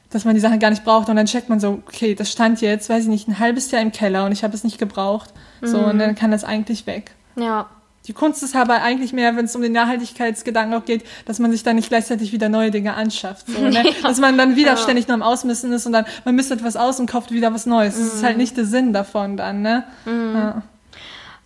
[0.10, 2.62] dass man die Sachen gar nicht braucht und dann checkt man so, okay, das stand
[2.62, 5.34] jetzt, weiß ich nicht, ein halbes Jahr im Keller und ich habe es nicht gebraucht.
[5.62, 5.86] So, mhm.
[5.86, 7.12] und dann kann das eigentlich weg.
[7.38, 7.68] Ja.
[8.08, 11.52] Die Kunst ist aber eigentlich mehr, wenn es um den Nachhaltigkeitsgedanken auch geht, dass man
[11.52, 13.48] sich dann nicht gleichzeitig wieder neue Dinge anschafft.
[13.48, 13.84] So, ne?
[13.84, 13.92] ja.
[14.02, 14.78] Dass man dann wieder ja.
[14.78, 17.66] ständig nur am Ausmissen ist und dann, man misst etwas aus und kauft wieder was
[17.66, 17.98] Neues.
[17.98, 18.04] Mhm.
[18.06, 18.42] Das ist halt mhm.
[18.42, 19.84] nicht der Sinn davon dann, ne?
[20.06, 20.36] Mhm.
[20.36, 20.62] Ja.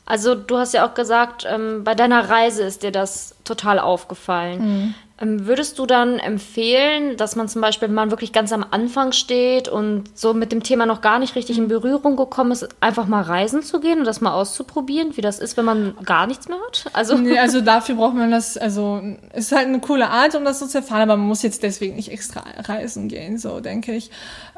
[0.05, 4.61] Also du hast ja auch gesagt, ähm, bei deiner Reise ist dir das total aufgefallen.
[4.61, 4.93] Mhm.
[5.21, 9.11] Ähm, würdest du dann empfehlen, dass man zum Beispiel, wenn man wirklich ganz am Anfang
[9.11, 13.07] steht und so mit dem Thema noch gar nicht richtig in Berührung gekommen ist, einfach
[13.07, 16.47] mal reisen zu gehen und das mal auszuprobieren, wie das ist, wenn man gar nichts
[16.47, 16.85] mehr hat?
[16.93, 20.43] Also, nee, also dafür braucht man das, also es ist halt eine coole Art, um
[20.43, 23.93] das so zu erfahren, aber man muss jetzt deswegen nicht extra reisen gehen, so denke
[23.93, 24.09] ich.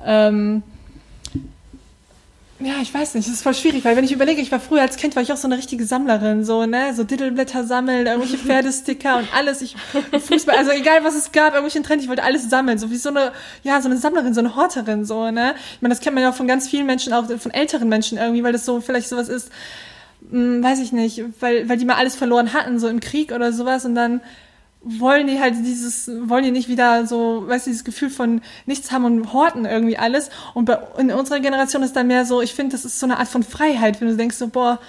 [0.03, 0.63] Ähm,
[2.65, 4.81] ja, ich weiß nicht, das ist voll schwierig, weil wenn ich überlege, ich war früher
[4.81, 8.37] als Kind, war ich auch so eine richtige Sammlerin, so, ne, so Dittelblätter sammeln, irgendwelche
[8.45, 9.75] Pferdesticker und alles, ich,
[10.27, 13.09] Fußball, also egal was es gab, irgendwelchen Trend, ich wollte alles sammeln, so wie so
[13.09, 13.31] eine,
[13.63, 15.55] ja, so eine Sammlerin, so eine Horterin, so, ne.
[15.75, 18.17] Ich meine, das kennt man ja auch von ganz vielen Menschen, auch von älteren Menschen
[18.17, 19.49] irgendwie, weil das so vielleicht sowas ist,
[20.29, 23.53] hm, weiß ich nicht, weil, weil die mal alles verloren hatten, so im Krieg oder
[23.53, 24.21] sowas und dann
[24.83, 28.91] wollen die halt dieses, wollen die nicht wieder so, weißt du, dieses Gefühl von nichts
[28.91, 30.29] haben und horten irgendwie alles.
[30.53, 33.17] Und bei, in unserer Generation ist dann mehr so, ich finde, das ist so eine
[33.17, 34.79] Art von Freiheit, wenn du denkst so, boah,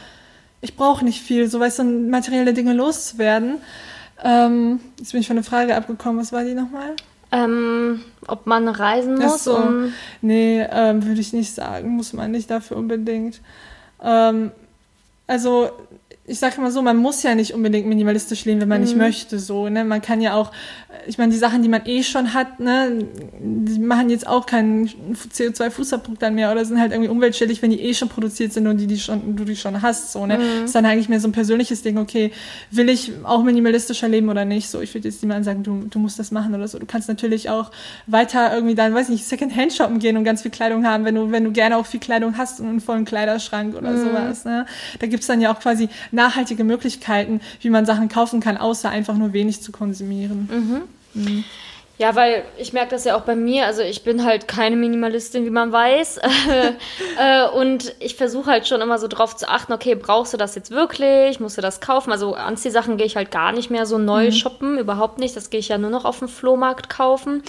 [0.61, 3.57] ich brauche nicht viel, so weißt du, materielle Dinge loszuwerden.
[4.23, 6.97] Ähm, jetzt bin ich von der Frage abgekommen, was war die nochmal?
[7.31, 9.45] Ähm, ob man reisen muss?
[9.45, 9.57] So.
[9.57, 13.41] Um nee, ähm, würde ich nicht sagen, muss man nicht dafür unbedingt.
[14.03, 14.53] Ähm,
[15.27, 15.71] also
[16.27, 18.85] ich sage immer so, man muss ja nicht unbedingt minimalistisch leben, wenn man mhm.
[18.87, 19.85] nicht möchte, so, ne?
[19.85, 20.53] Man kann ja auch,
[21.07, 23.05] ich meine, die Sachen, die man eh schon hat, ne,
[23.41, 27.81] die machen jetzt auch keinen CO2-Fußabdruck dann mehr oder sind halt irgendwie umweltschädlich, wenn die
[27.81, 30.39] eh schon produziert sind und die, die schon, du die schon hast, so, ne?
[30.39, 30.65] Mhm.
[30.65, 32.33] Ist dann eigentlich mehr so ein persönliches Ding, okay,
[32.71, 34.81] will ich auch minimalistischer leben oder nicht, so.
[34.81, 36.79] Ich würde jetzt niemandem sagen, du, du musst das machen oder so.
[36.79, 37.71] Du kannst natürlich auch
[38.07, 41.33] weiter irgendwie dann, weiß nicht, Second-Hand shoppen gehen und ganz viel Kleidung haben, wenn du,
[41.33, 44.05] wenn du gerne auch viel Kleidung hast und einen vollen Kleiderschrank oder mhm.
[44.05, 44.65] sowas, ne?
[45.01, 49.15] Da gibt's dann ja auch quasi nachhaltige Möglichkeiten, wie man Sachen kaufen kann, außer einfach
[49.15, 50.49] nur wenig zu konsumieren.
[51.15, 51.23] Mhm.
[51.23, 51.45] Mhm.
[51.97, 53.67] Ja, weil ich merke das ja auch bei mir.
[53.67, 56.21] Also ich bin halt keine Minimalistin, wie man weiß.
[57.17, 60.57] Äh, und ich versuche halt schon immer so drauf zu achten, okay, brauchst du das
[60.57, 61.39] jetzt wirklich?
[61.39, 62.11] Musst du das kaufen?
[62.11, 64.33] Also Anziehsachen gehe ich halt gar nicht mehr so neu mhm.
[64.33, 65.37] shoppen, überhaupt nicht.
[65.37, 67.45] Das gehe ich ja nur noch auf dem Flohmarkt kaufen.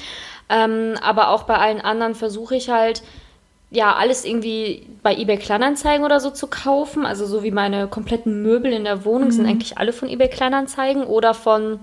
[0.50, 3.02] Ähm, aber auch bei allen anderen versuche ich halt,
[3.76, 7.06] ja, alles irgendwie bei eBay Kleinanzeigen oder so zu kaufen.
[7.06, 9.34] Also so wie meine kompletten Möbel in der Wohnung mhm.
[9.34, 11.80] sind eigentlich alle von eBay Kleinanzeigen oder von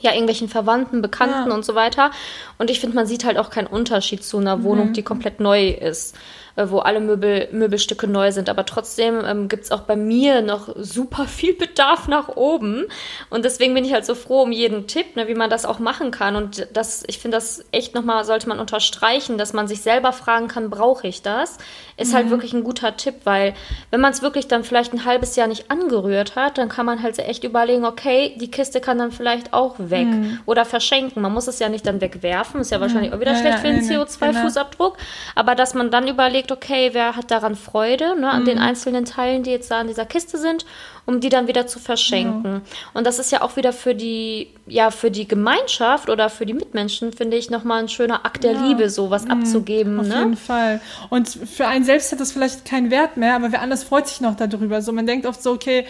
[0.00, 1.54] ja, irgendwelchen Verwandten, Bekannten ja.
[1.54, 2.10] und so weiter.
[2.58, 4.92] Und ich finde, man sieht halt auch keinen Unterschied zu einer Wohnung, mhm.
[4.94, 6.16] die komplett neu ist.
[6.56, 8.48] Äh, wo alle Möbel, Möbelstücke neu sind.
[8.48, 12.86] Aber trotzdem ähm, gibt es auch bei mir noch super viel Bedarf nach oben.
[13.28, 15.78] Und deswegen bin ich halt so froh um jeden Tipp, ne, wie man das auch
[15.78, 16.34] machen kann.
[16.34, 20.48] Und das, ich finde das echt nochmal, sollte man unterstreichen, dass man sich selber fragen
[20.48, 21.58] kann, brauche ich das?
[21.98, 22.30] Ist halt mhm.
[22.30, 23.52] halt wirklich ein guter Tipp, weil
[23.90, 27.02] wenn man es wirklich dann vielleicht ein halbes Jahr nicht angerührt hat, dann kann man
[27.02, 30.38] halt echt überlegen, okay, die Kiste kann dann vielleicht auch weg mhm.
[30.46, 31.20] oder verschenken.
[31.20, 33.60] Man muss es ja nicht dann wegwerfen, ist ja wahrscheinlich auch wieder ja, schlecht ja,
[33.60, 34.94] für den nee, CO2-Fußabdruck.
[34.94, 35.06] Genau.
[35.34, 38.46] Aber dass man dann überlegt, überlegt, okay, wer hat daran Freude, ne, an mhm.
[38.46, 40.64] den einzelnen Teilen, die jetzt da in dieser Kiste sind,
[41.04, 42.54] um die dann wieder zu verschenken.
[42.54, 42.60] Ja.
[42.94, 46.54] Und das ist ja auch wieder für die, ja, für die Gemeinschaft oder für die
[46.54, 48.66] Mitmenschen, finde ich, nochmal ein schöner Akt der ja.
[48.66, 49.32] Liebe, sowas mhm.
[49.32, 50.00] abzugeben.
[50.00, 50.18] Auf ne?
[50.18, 50.80] jeden Fall.
[51.10, 54.20] Und für einen selbst hat das vielleicht keinen Wert mehr, aber wer anders freut sich
[54.20, 54.82] noch darüber.
[54.82, 55.86] So, man denkt oft so, okay,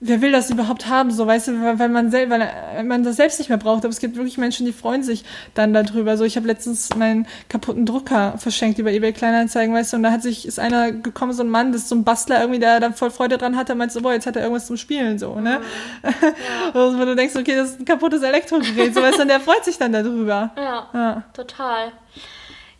[0.00, 3.38] wer will das überhaupt haben, so weißt du, weil man selber, weil man das selbst
[3.40, 3.84] nicht mehr braucht.
[3.84, 6.16] Aber es gibt wirklich Menschen, die freuen sich dann darüber.
[6.16, 10.12] So, ich habe letztens meinen kaputten Drucker verschenkt über eBay Kleinanzeigen, weißt du, und da
[10.12, 12.78] hat sich ist einer gekommen, so ein Mann, das ist so ein Bastler irgendwie, der
[12.78, 15.34] da voll Freude dran hatte, meinte so, boah, jetzt hat er irgendwas zum Spielen, so,
[15.40, 15.60] ne?
[16.02, 16.80] Ja.
[16.80, 19.40] also, wo du denkst, okay, das ist ein kaputtes Elektrogerät, so weißt du, und der
[19.40, 20.52] freut sich dann darüber.
[20.56, 21.22] Ja, ja.
[21.32, 21.92] total.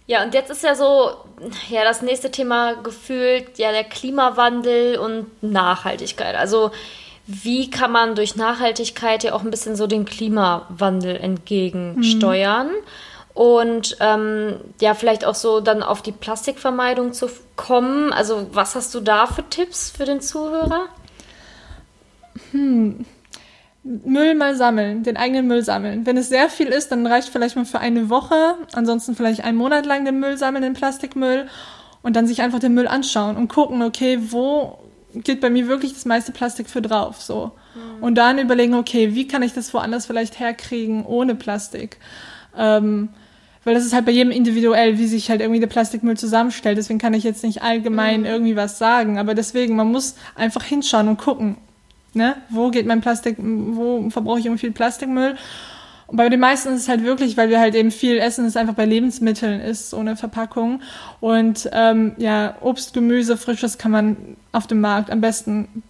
[0.07, 1.11] Ja, und jetzt ist ja so,
[1.69, 6.35] ja, das nächste Thema gefühlt, ja, der Klimawandel und Nachhaltigkeit.
[6.35, 6.71] Also,
[7.31, 12.69] wie kann man durch Nachhaltigkeit ja auch ein bisschen so den Klimawandel entgegensteuern?
[12.69, 13.35] Mhm.
[13.35, 18.15] Und ähm, ja, vielleicht auch so dann auf die Plastikvermeidung zu kommen.
[18.15, 20.87] Also, was hast du da für Tipps für den Zuhörer?
[22.53, 23.05] Hm.
[23.85, 26.07] Müll mal sammeln, den eigenen Müll sammeln.
[26.07, 29.59] Wenn es sehr viel ist, dann reicht vielleicht mal für eine Woche, ansonsten vielleicht einen
[29.59, 31.47] Monat lang den Müll sammeln, den Plastikmüll
[32.03, 34.79] und dann sich einfach den Müll anschauen und gucken, okay, wo
[35.15, 37.53] geht bei mir wirklich das meiste Plastik für drauf, so.
[37.75, 38.03] Mhm.
[38.03, 41.99] Und dann überlegen, okay, wie kann ich das woanders vielleicht herkriegen ohne Plastik?
[42.57, 43.11] Ähm,
[43.65, 46.79] weil das ist halt bei jedem individuell, wie sich halt irgendwie der Plastikmüll zusammenstellt.
[46.79, 48.27] Deswegen kann ich jetzt nicht allgemein mhm.
[48.27, 49.19] irgendwie was sagen.
[49.19, 51.57] Aber deswegen, man muss einfach hinschauen und gucken,
[52.15, 52.37] ne?
[52.49, 55.37] Wo geht mein Plastik, wo verbrauche ich irgendwie viel Plastikmüll?
[56.09, 58.57] Und bei den meisten ist es halt wirklich, weil wir halt eben viel essen, es
[58.57, 60.81] einfach bei Lebensmitteln ist, ohne Verpackung.
[61.21, 64.17] Und ähm, ja, Obst, Gemüse, Frisches kann man
[64.51, 65.83] auf dem Markt am besten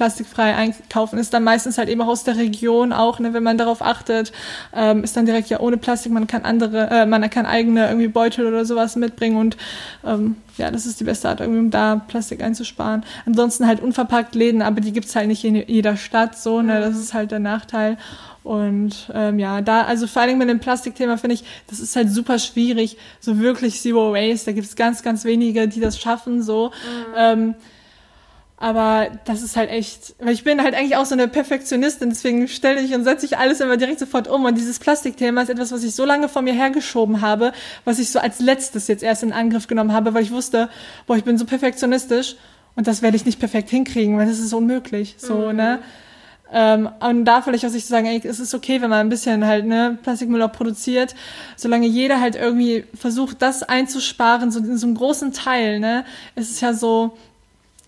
[0.00, 1.18] plastikfrei einkaufen.
[1.18, 4.32] Ist dann meistens halt eben auch aus der Region auch, ne, wenn man darauf achtet,
[4.74, 6.10] ähm, ist dann direkt ja ohne Plastik.
[6.10, 9.58] Man kann andere, äh, man kann eigene irgendwie Beutel oder sowas mitbringen und
[10.02, 13.04] ähm, ja, das ist die beste Art, irgendwie, um da Plastik einzusparen.
[13.26, 16.96] Ansonsten halt unverpackt Läden, aber die gibt's halt nicht in jeder Stadt so, ne, das
[16.96, 17.98] ist halt der Nachteil.
[18.42, 22.10] Und ähm, ja, da, also vor allem mit dem Plastikthema finde ich, das ist halt
[22.10, 24.46] super schwierig, so wirklich Zero Waste.
[24.46, 26.68] Da gibt es ganz, ganz wenige, die das schaffen, so.
[26.68, 27.14] Mhm.
[27.18, 27.54] Ähm,
[28.62, 32.46] aber das ist halt echt, weil ich bin halt eigentlich auch so eine Perfektionistin, deswegen
[32.46, 34.44] stelle ich und setze ich alles immer direkt sofort um.
[34.44, 37.52] Und dieses Plastikthema ist etwas, was ich so lange vor mir hergeschoben habe,
[37.86, 40.68] was ich so als letztes jetzt erst in Angriff genommen habe, weil ich wusste,
[41.06, 42.36] boah, ich bin so perfektionistisch
[42.76, 45.14] und das werde ich nicht perfekt hinkriegen, weil das ist unmöglich.
[45.16, 45.56] So, mhm.
[45.56, 45.78] ne?
[46.52, 49.08] Ähm, und da vielleicht auch sich zu sagen, ey, es ist okay, wenn man ein
[49.08, 51.14] bisschen halt ne, Plastikmüll auch produziert,
[51.56, 56.50] solange jeder halt irgendwie versucht, das einzusparen, so in so einem großen Teil, ne, ist
[56.50, 57.16] es ja so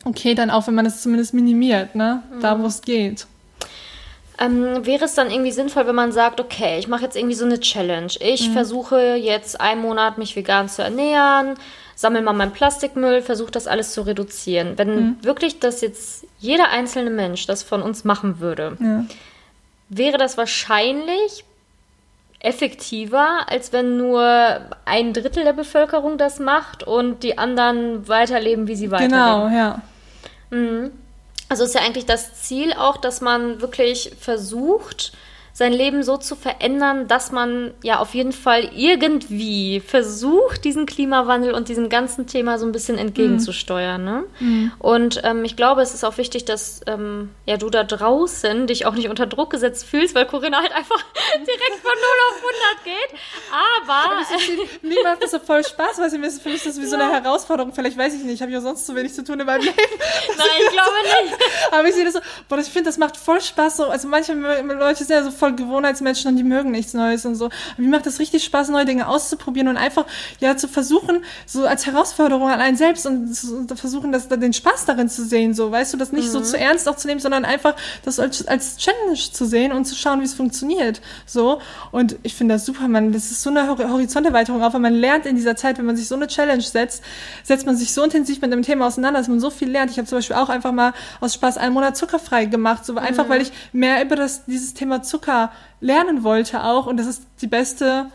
[0.04, 2.40] okay, dann auch, wenn man es zumindest minimiert, ne, mhm.
[2.40, 3.26] da wo es geht.
[4.38, 7.44] Ähm, wäre es dann irgendwie sinnvoll, wenn man sagt, okay, ich mache jetzt irgendwie so
[7.44, 8.12] eine Challenge.
[8.20, 8.52] Ich mhm.
[8.54, 11.54] versuche jetzt einen Monat mich vegan zu ernähren,
[11.94, 14.78] sammle mal meinen Plastikmüll, versuche das alles zu reduzieren.
[14.78, 15.16] Wenn mhm.
[15.22, 19.04] wirklich das jetzt jeder einzelne Mensch das von uns machen würde, ja.
[19.88, 21.44] wäre das wahrscheinlich
[22.40, 28.74] effektiver, als wenn nur ein Drittel der Bevölkerung das macht und die anderen weiterleben, wie
[28.74, 29.16] sie weiterleben.
[29.16, 29.82] Genau, ja.
[30.52, 30.92] Mhm.
[31.48, 35.12] Also ist ja eigentlich das Ziel auch, dass man wirklich versucht,
[35.52, 41.52] sein Leben so zu verändern, dass man ja auf jeden Fall irgendwie versucht, diesen Klimawandel
[41.52, 44.02] und diesem ganzen Thema so ein bisschen entgegenzusteuern.
[44.02, 44.24] Ne?
[44.40, 44.72] Mhm.
[44.78, 48.86] Und ähm, ich glaube, es ist auch wichtig, dass ähm, ja, du da draußen dich
[48.86, 52.84] auch nicht unter Druck gesetzt fühlst, weil Corinna halt einfach direkt von 0 auf 100
[52.84, 53.20] geht.
[53.50, 53.92] Aber.
[53.92, 56.88] Aber mir macht das so voll Spaß, weil für mich ist das wie ja.
[56.88, 57.74] so eine Herausforderung.
[57.74, 59.76] Vielleicht weiß ich nicht, ich habe ja sonst zu wenig zu tun in meinem Leben.
[59.76, 61.38] Nein, ich glaube nicht.
[61.72, 63.76] Aber ich sehe das so, boah, ich finde, das macht voll Spaß.
[63.76, 67.34] So, also manche Leute sind ja so voll Gewohnheitsmenschen und die mögen nichts Neues und
[67.34, 67.46] so.
[67.46, 70.06] Aber mir macht das richtig Spaß, neue Dinge auszuprobieren und einfach
[70.38, 74.84] ja zu versuchen, so als Herausforderung an einen selbst und zu versuchen, das, den Spaß
[74.84, 76.30] darin zu sehen, so, weißt du, das nicht mhm.
[76.30, 77.74] so zu ernst auch zu nehmen, sondern einfach
[78.04, 81.60] das als, als Challenge zu sehen und zu schauen, wie es funktioniert, so.
[81.90, 85.26] Und ich finde das super, man, das ist so eine Horizonterweiterung, auch wenn man lernt
[85.26, 87.02] in dieser Zeit, wenn man sich so eine Challenge setzt,
[87.42, 89.90] setzt man sich so intensiv mit dem Thema auseinander, dass man so viel lernt.
[89.90, 93.24] Ich habe zum Beispiel auch einfach mal aus Spaß einen Monat zuckerfrei gemacht, so einfach,
[93.24, 93.30] mhm.
[93.30, 95.31] weil ich mehr über das, dieses Thema Zucker
[95.80, 96.86] lernen wollte auch.
[96.86, 98.06] Und das ist die beste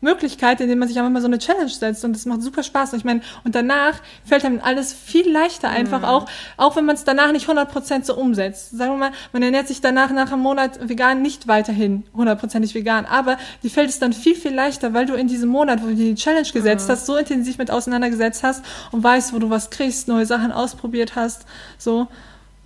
[0.00, 2.92] Möglichkeit, indem man sich einfach mal so eine Challenge setzt und das macht super Spaß.
[2.92, 6.04] Und ich meine, und danach fällt einem alles viel leichter einfach mhm.
[6.06, 8.70] auch, auch wenn man es danach nicht 100% so umsetzt.
[8.70, 13.04] Sagen wir mal, man ernährt sich danach nach einem Monat vegan nicht weiterhin hundertprozentig vegan,
[13.04, 15.94] aber die fällt es dann viel, viel leichter, weil du in diesem Monat, wo du
[15.94, 16.92] die Challenge gesetzt mhm.
[16.92, 21.14] hast, so intensiv mit auseinandergesetzt hast und weißt, wo du was kriegst, neue Sachen ausprobiert
[21.14, 21.44] hast,
[21.76, 22.08] so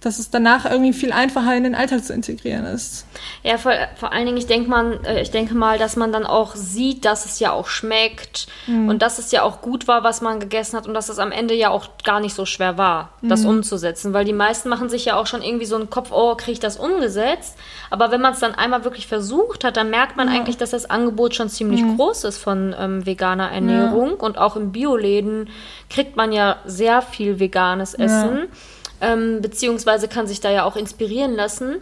[0.05, 3.07] dass es danach irgendwie viel einfacher in den Alltag zu integrieren ist.
[3.43, 6.27] Ja, vor, vor allen Dingen, ich denke mal, äh, ich denke mal, dass man dann
[6.27, 8.89] auch sieht, dass es ja auch schmeckt mhm.
[8.91, 11.33] und dass es ja auch gut war, was man gegessen hat und dass es am
[11.33, 13.51] Ende ja auch gar nicht so schwer war, das mhm.
[13.51, 16.53] umzusetzen, weil die meisten machen sich ja auch schon irgendwie so einen Kopf, oh, kriege
[16.53, 17.57] ich das umgesetzt?
[17.89, 20.35] Aber wenn man es dann einmal wirklich versucht hat, dann merkt man ja.
[20.35, 21.97] eigentlich, dass das Angebot schon ziemlich mhm.
[21.97, 24.17] groß ist von ähm, veganer Ernährung ja.
[24.17, 25.49] und auch in Bioläden
[25.89, 28.37] kriegt man ja sehr viel veganes Essen.
[28.37, 28.47] Ja
[29.05, 31.77] ähm, beziehungsweise kann sich da ja auch inspirieren lassen.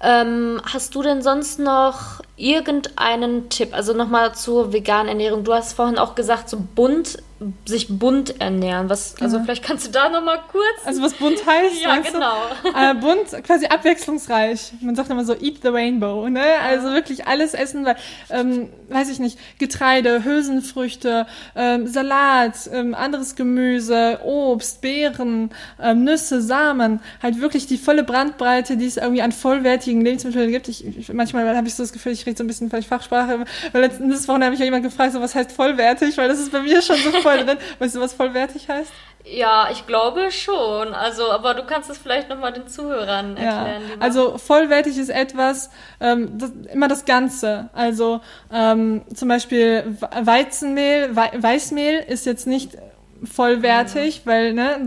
[0.00, 3.74] Ähm, hast du denn sonst noch irgendeinen Tipp?
[3.74, 5.44] Also nochmal zur veganen Ernährung.
[5.44, 7.18] Du hast vorhin auch gesagt, so bunt
[7.66, 8.88] sich bunt ernähren.
[8.88, 10.64] Was, also vielleicht kannst du da noch mal kurz.
[10.84, 11.74] Also was bunt heißt?
[11.82, 12.36] ja, genau.
[12.74, 14.72] Äh, bunt, quasi abwechslungsreich.
[14.80, 16.28] Man sagt immer so, eat the rainbow.
[16.28, 16.42] Ne?
[16.62, 17.96] Also wirklich alles essen, weil,
[18.30, 21.26] ähm, weiß ich nicht, Getreide, Hülsenfrüchte,
[21.56, 28.76] ähm, Salat, ähm, anderes Gemüse, Obst, Beeren, ähm, Nüsse, Samen, halt wirklich die volle Brandbreite,
[28.76, 30.68] die es irgendwie an vollwertigen Lebensmitteln gibt.
[30.68, 33.44] Ich, ich manchmal habe ich so das Gefühl, ich rede so ein bisschen vielleicht Fachsprache,
[33.72, 36.52] weil letztes Woche habe ich ja jemand gefragt, so was heißt vollwertig, weil das ist
[36.52, 37.58] bei mir schon so voll drin.
[37.78, 38.92] Weißt du, was vollwertig heißt?
[39.26, 40.92] Ja, ich glaube schon.
[40.92, 43.82] Also, aber du kannst es vielleicht nochmal den Zuhörern erklären.
[43.88, 47.70] Ja, also vollwertig ist etwas, ähm, das, immer das Ganze.
[47.72, 48.20] Also
[48.52, 52.76] ähm, zum Beispiel Weizenmehl, We Weißmehl ist jetzt nicht
[53.26, 54.30] vollwertig, mhm.
[54.30, 54.80] weil ne,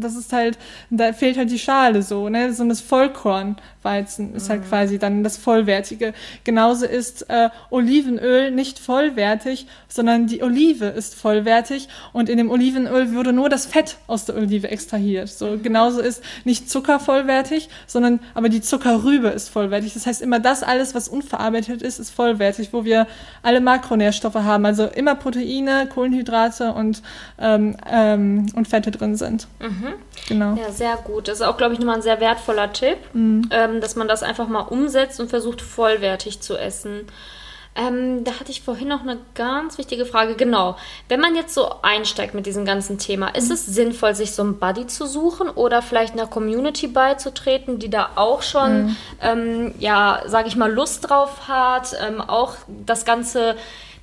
[0.00, 0.58] das ist halt,
[0.90, 4.68] da fehlt halt die Schale so, ne, so das Vollkornweizen ist halt mhm.
[4.68, 6.14] quasi dann das vollwertige.
[6.44, 13.12] Genauso ist äh, Olivenöl nicht vollwertig, sondern die Olive ist vollwertig und in dem Olivenöl
[13.12, 15.28] würde nur das Fett aus der Olive extrahiert.
[15.28, 15.62] So mhm.
[15.62, 19.94] genauso ist nicht Zucker vollwertig, sondern aber die Zuckerrübe ist vollwertig.
[19.94, 23.06] Das heißt immer das alles, was unverarbeitet ist, ist vollwertig, wo wir
[23.42, 27.02] alle Makronährstoffe haben, also immer Proteine, Kohlenhydrate und
[27.38, 29.46] ähm, ähm, und Fette drin sind.
[29.60, 29.94] Mhm.
[30.28, 30.54] Genau.
[30.54, 31.28] Ja, sehr gut.
[31.28, 33.48] Das ist auch, glaube ich, nochmal ein sehr wertvoller Tipp, mhm.
[33.50, 37.06] ähm, dass man das einfach mal umsetzt und versucht, vollwertig zu essen.
[37.76, 40.34] Ähm, da hatte ich vorhin noch eine ganz wichtige Frage.
[40.34, 40.76] Genau,
[41.08, 43.54] wenn man jetzt so einsteigt mit diesem ganzen Thema, ist mhm.
[43.54, 48.10] es sinnvoll, sich so einen Buddy zu suchen oder vielleicht einer Community beizutreten, die da
[48.16, 48.96] auch schon, mhm.
[49.22, 53.54] ähm, ja, sage ich mal, Lust drauf hat, ähm, auch das Ganze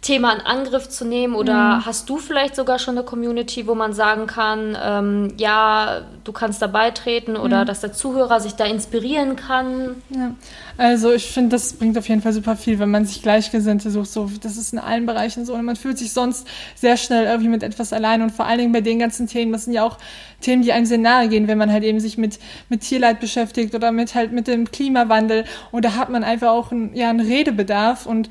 [0.02, 1.36] Thema in Angriff zu nehmen?
[1.36, 1.86] Oder mhm.
[1.86, 6.62] hast du vielleicht sogar schon eine Community, wo man sagen kann, ähm, ja, du kannst
[6.62, 7.68] da beitreten oder mhm.
[7.68, 9.96] dass der Zuhörer sich da inspirieren kann?
[10.10, 10.36] Ja.
[10.78, 14.12] Also ich finde, das bringt auf jeden Fall super viel, wenn man sich Gleichgesinnte sucht.
[14.12, 15.56] So, das ist in allen Bereichen so.
[15.56, 18.22] Und man fühlt sich sonst sehr schnell irgendwie mit etwas allein.
[18.22, 19.98] Und vor allen Dingen bei den ganzen Themen, das sind ja auch
[20.42, 22.38] Themen, die einem sehr nahe gehen, wenn man halt eben sich mit,
[22.70, 25.46] mit Tierleid beschäftigt oder mit halt mit dem Klimawandel.
[25.72, 28.06] Und da hat man einfach auch ein, ja, einen Redebedarf.
[28.06, 28.30] Und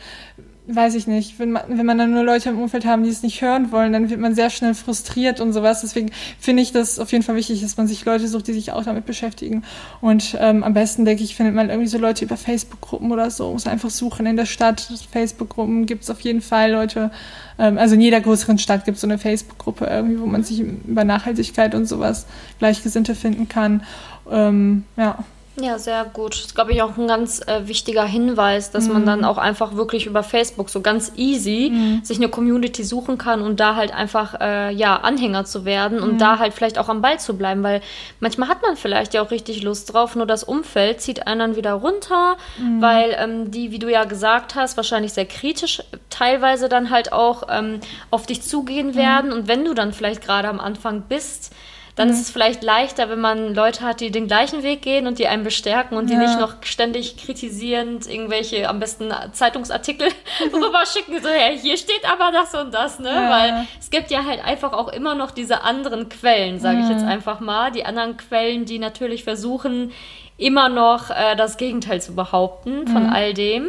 [0.68, 3.22] weiß ich nicht, wenn man, wenn man dann nur Leute im Umfeld haben, die es
[3.22, 5.82] nicht hören wollen, dann wird man sehr schnell frustriert und sowas.
[5.82, 8.72] Deswegen finde ich das auf jeden Fall wichtig, dass man sich Leute sucht, die sich
[8.72, 9.62] auch damit beschäftigen.
[10.00, 13.52] Und ähm, am besten, denke ich, findet man irgendwie so Leute über Facebook-Gruppen oder so.
[13.52, 14.88] Muss einfach suchen in der Stadt.
[15.12, 17.12] Facebook-Gruppen gibt es auf jeden Fall Leute.
[17.58, 20.60] Ähm, also in jeder größeren Stadt gibt es so eine Facebook-Gruppe irgendwie, wo man sich
[20.60, 22.26] über Nachhaltigkeit und sowas
[22.58, 23.84] Gleichgesinnte finden kann.
[24.30, 25.24] Ähm, ja.
[25.58, 26.34] Ja, sehr gut.
[26.34, 28.92] Das ist, glaube ich, auch ein ganz äh, wichtiger Hinweis, dass mm.
[28.92, 32.04] man dann auch einfach wirklich über Facebook so ganz easy mm.
[32.04, 36.16] sich eine Community suchen kann und da halt einfach, äh, ja, Anhänger zu werden und
[36.16, 36.18] mm.
[36.18, 37.80] da halt vielleicht auch am Ball zu bleiben, weil
[38.20, 41.56] manchmal hat man vielleicht ja auch richtig Lust drauf, nur das Umfeld zieht einen dann
[41.56, 42.82] wieder runter, mm.
[42.82, 47.44] weil ähm, die, wie du ja gesagt hast, wahrscheinlich sehr kritisch teilweise dann halt auch
[47.50, 48.94] ähm, auf dich zugehen mm.
[48.94, 51.54] werden und wenn du dann vielleicht gerade am Anfang bist,
[51.96, 52.14] dann mhm.
[52.14, 55.26] ist es vielleicht leichter, wenn man Leute hat, die den gleichen Weg gehen und die
[55.26, 56.20] einen bestärken und die ja.
[56.20, 60.08] nicht noch ständig kritisierend irgendwelche am besten Zeitungsartikel
[60.52, 63.08] rüber schicken, so, hey, hier steht aber das und das, ne?
[63.08, 63.30] Ja.
[63.30, 67.02] Weil es gibt ja halt einfach auch immer noch diese anderen Quellen, sage ich jetzt
[67.02, 67.08] mhm.
[67.08, 69.90] einfach mal, die anderen Quellen, die natürlich versuchen,
[70.36, 73.12] immer noch äh, das Gegenteil zu behaupten von mhm.
[73.12, 73.68] all dem.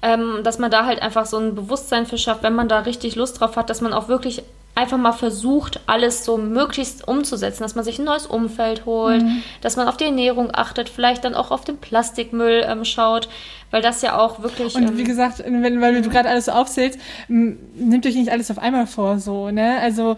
[0.00, 3.16] Ähm, dass man da halt einfach so ein Bewusstsein für schafft, wenn man da richtig
[3.16, 4.44] Lust drauf hat, dass man auch wirklich
[4.78, 9.42] einfach mal versucht, alles so möglichst umzusetzen, dass man sich ein neues Umfeld holt, mhm.
[9.60, 13.28] dass man auf die Ernährung achtet, vielleicht dann auch auf den Plastikmüll ähm, schaut,
[13.72, 14.76] weil das ja auch wirklich.
[14.76, 18.52] Und wie ähm, gesagt, wenn, weil du gerade alles so aufzählst, nimmt euch nicht alles
[18.52, 19.80] auf einmal vor, so, ne?
[19.80, 20.16] Also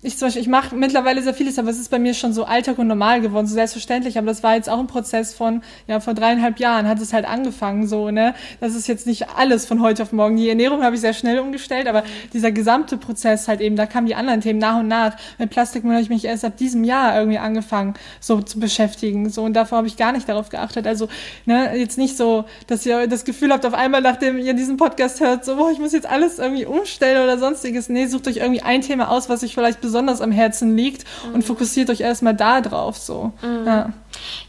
[0.00, 2.44] ich zum Beispiel, ich mache mittlerweile sehr vieles, aber es ist bei mir schon so
[2.44, 4.16] Alltag und normal geworden, so selbstverständlich.
[4.16, 7.24] Aber das war jetzt auch ein Prozess von, ja, vor dreieinhalb Jahren hat es halt
[7.24, 8.34] angefangen, so, ne?
[8.60, 10.36] Das ist jetzt nicht alles von heute auf morgen.
[10.36, 14.06] Die Ernährung habe ich sehr schnell umgestellt, aber dieser gesamte Prozess halt eben, da kamen
[14.06, 15.16] die anderen Themen nach und nach.
[15.36, 19.42] Mit Plastikmüll habe ich mich erst ab diesem Jahr irgendwie angefangen, so zu beschäftigen, so.
[19.42, 20.86] Und davor habe ich gar nicht darauf geachtet.
[20.86, 21.08] Also,
[21.44, 25.18] ne, jetzt nicht so, dass ihr das Gefühl habt, auf einmal, nachdem ihr diesen Podcast
[25.18, 27.88] hört, so, boah, ich muss jetzt alles irgendwie umstellen oder sonstiges.
[27.88, 31.36] Nee, sucht euch irgendwie ein Thema aus, was euch vielleicht besonders am Herzen liegt mhm.
[31.36, 33.32] und fokussiert euch erstmal da drauf so.
[33.40, 33.66] Mhm.
[33.66, 33.92] Ja.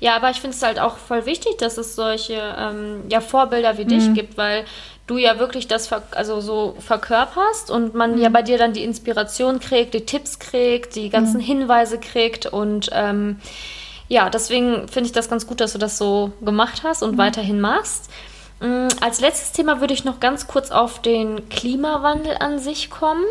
[0.01, 0.15] ja.
[0.17, 3.85] aber ich finde es halt auch voll wichtig, dass es solche ähm, ja, Vorbilder wie
[3.85, 4.15] dich mhm.
[4.15, 4.65] gibt, weil
[5.07, 8.21] du ja wirklich das also so verkörperst und man mhm.
[8.21, 11.45] ja bei dir dann die Inspiration kriegt, die Tipps kriegt, die ganzen mhm.
[11.45, 13.39] Hinweise kriegt und ähm,
[14.09, 17.17] ja, deswegen finde ich das ganz gut, dass du das so gemacht hast und mhm.
[17.17, 18.09] weiterhin machst.
[18.59, 23.23] Mm, als letztes Thema würde ich noch ganz kurz auf den Klimawandel an sich kommen.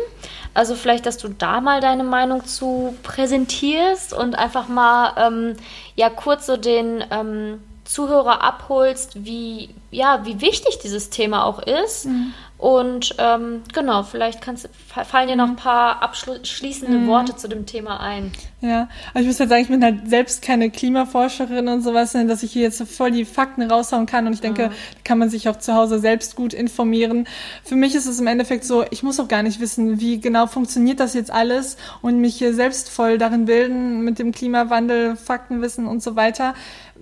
[0.53, 5.55] Also vielleicht, dass du da mal deine Meinung zu präsentierst und einfach mal ähm,
[5.95, 12.05] ja kurz so den ähm, Zuhörer abholst, wie ja wie wichtig dieses Thema auch ist.
[12.05, 12.33] Mhm.
[12.59, 17.07] Und ähm, genau, vielleicht kannst, fallen dir noch ein paar abschließende mhm.
[17.07, 18.33] Worte zu dem Thema ein.
[18.59, 22.25] Ja, also ich muss halt sagen, ich bin halt selbst keine Klimaforscherin und sowas, ne,
[22.25, 24.27] dass ich hier jetzt so voll die Fakten raushauen kann.
[24.27, 24.71] Und ich denke, mhm.
[24.71, 27.29] da kann man sich auch zu Hause selbst gut informieren.
[27.63, 30.45] Für mich ist es im Endeffekt so, ich muss auch gar nicht wissen, wie genau
[30.45, 35.87] funktioniert das jetzt alles und mich hier selbst voll darin bilden mit dem Klimawandel, Faktenwissen
[35.87, 36.55] und so weiter.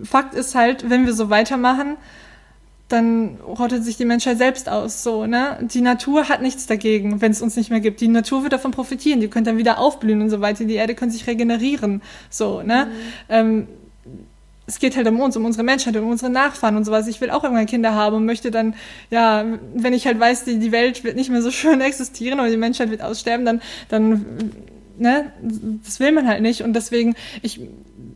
[0.04, 1.98] Fakt ist halt, wenn wir so weitermachen,
[2.88, 5.04] dann rottet sich die Menschheit selbst aus.
[5.04, 5.58] So, ne?
[5.62, 8.00] Die Natur hat nichts dagegen, wenn es uns nicht mehr gibt.
[8.00, 10.64] Die Natur wird davon profitieren, die könnte dann wieder aufblühen und so weiter.
[10.64, 12.02] Die Erde könnte sich regenerieren.
[12.30, 12.86] So, ne?
[12.86, 12.92] Mhm.
[13.30, 13.68] Ähm,
[14.68, 17.08] es geht halt um uns, um unsere Menschheit, um unsere Nachfahren und sowas.
[17.08, 18.76] Ich will auch irgendwann Kinder haben und möchte dann,
[19.10, 22.50] ja, wenn ich halt weiß, die, die Welt wird nicht mehr so schön existieren oder
[22.50, 24.26] die Menschheit wird aussterben, dann, dann,
[24.98, 25.32] ne,
[25.84, 26.64] das will man halt nicht.
[26.64, 27.62] Und deswegen, ich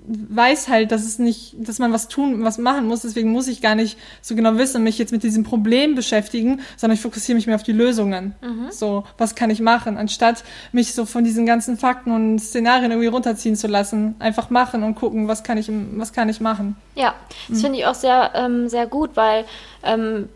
[0.08, 3.02] weiß halt, dass es nicht, dass man was tun, was machen muss.
[3.02, 6.96] Deswegen muss ich gar nicht so genau wissen, mich jetzt mit diesem Problem beschäftigen, sondern
[6.96, 8.36] ich fokussiere mich mehr auf die Lösungen.
[8.42, 8.72] Mhm.
[8.72, 13.08] So, was kann ich machen, anstatt mich so von diesen ganzen Fakten und Szenarien irgendwie
[13.08, 14.16] runterziehen zu lassen.
[14.20, 16.76] Einfach machen und gucken, was kann ich, was kann ich machen.
[16.96, 17.14] Ja,
[17.48, 17.62] das mhm.
[17.62, 19.46] finde ich auch sehr, ähm, sehr gut, weil
[19.84, 20.30] ähm,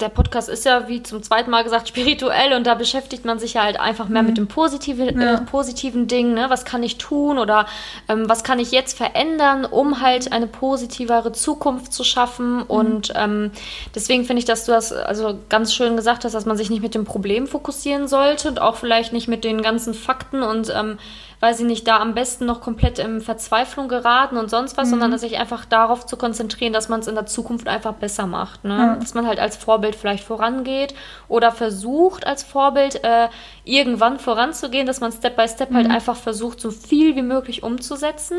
[0.00, 3.54] der Podcast ist ja, wie zum zweiten Mal gesagt, spirituell und da beschäftigt man sich
[3.54, 4.28] ja halt einfach mehr mhm.
[4.28, 5.34] mit dem positiven, ja.
[5.34, 6.34] äh, positiven Ding.
[6.34, 6.46] Ne?
[6.48, 7.66] Was kann ich tun oder
[8.08, 12.56] ähm, was kann ich jetzt verändern, um halt eine positivere Zukunft zu schaffen?
[12.56, 12.62] Mhm.
[12.62, 13.50] Und ähm,
[13.94, 16.82] deswegen finde ich, dass du das also ganz schön gesagt hast, dass man sich nicht
[16.82, 20.98] mit dem Problem fokussieren sollte und auch vielleicht nicht mit den ganzen Fakten und ähm,
[21.40, 25.00] weil sie nicht da am besten noch komplett in Verzweiflung geraten und sonst was, mhm.
[25.00, 28.64] sondern sich einfach darauf zu konzentrieren, dass man es in der Zukunft einfach besser macht.
[28.64, 28.94] Ne?
[28.96, 29.00] Mhm.
[29.00, 30.94] Dass man halt als Vorbild vielleicht vorangeht
[31.28, 33.28] oder versucht als Vorbild äh,
[33.64, 35.76] irgendwann voranzugehen, dass man Step by Step halt mhm.
[35.76, 38.36] halt einfach versucht, so viel wie möglich umzusetzen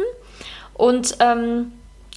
[0.76, 1.72] und ähm,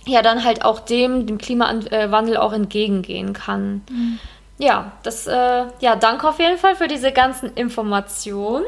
[0.07, 3.83] ja, dann halt auch dem, dem Klimawandel auch entgegengehen kann.
[3.89, 4.19] Mhm.
[4.59, 8.65] Ja, das, äh, ja, danke auf jeden Fall für diese ganzen Informationen.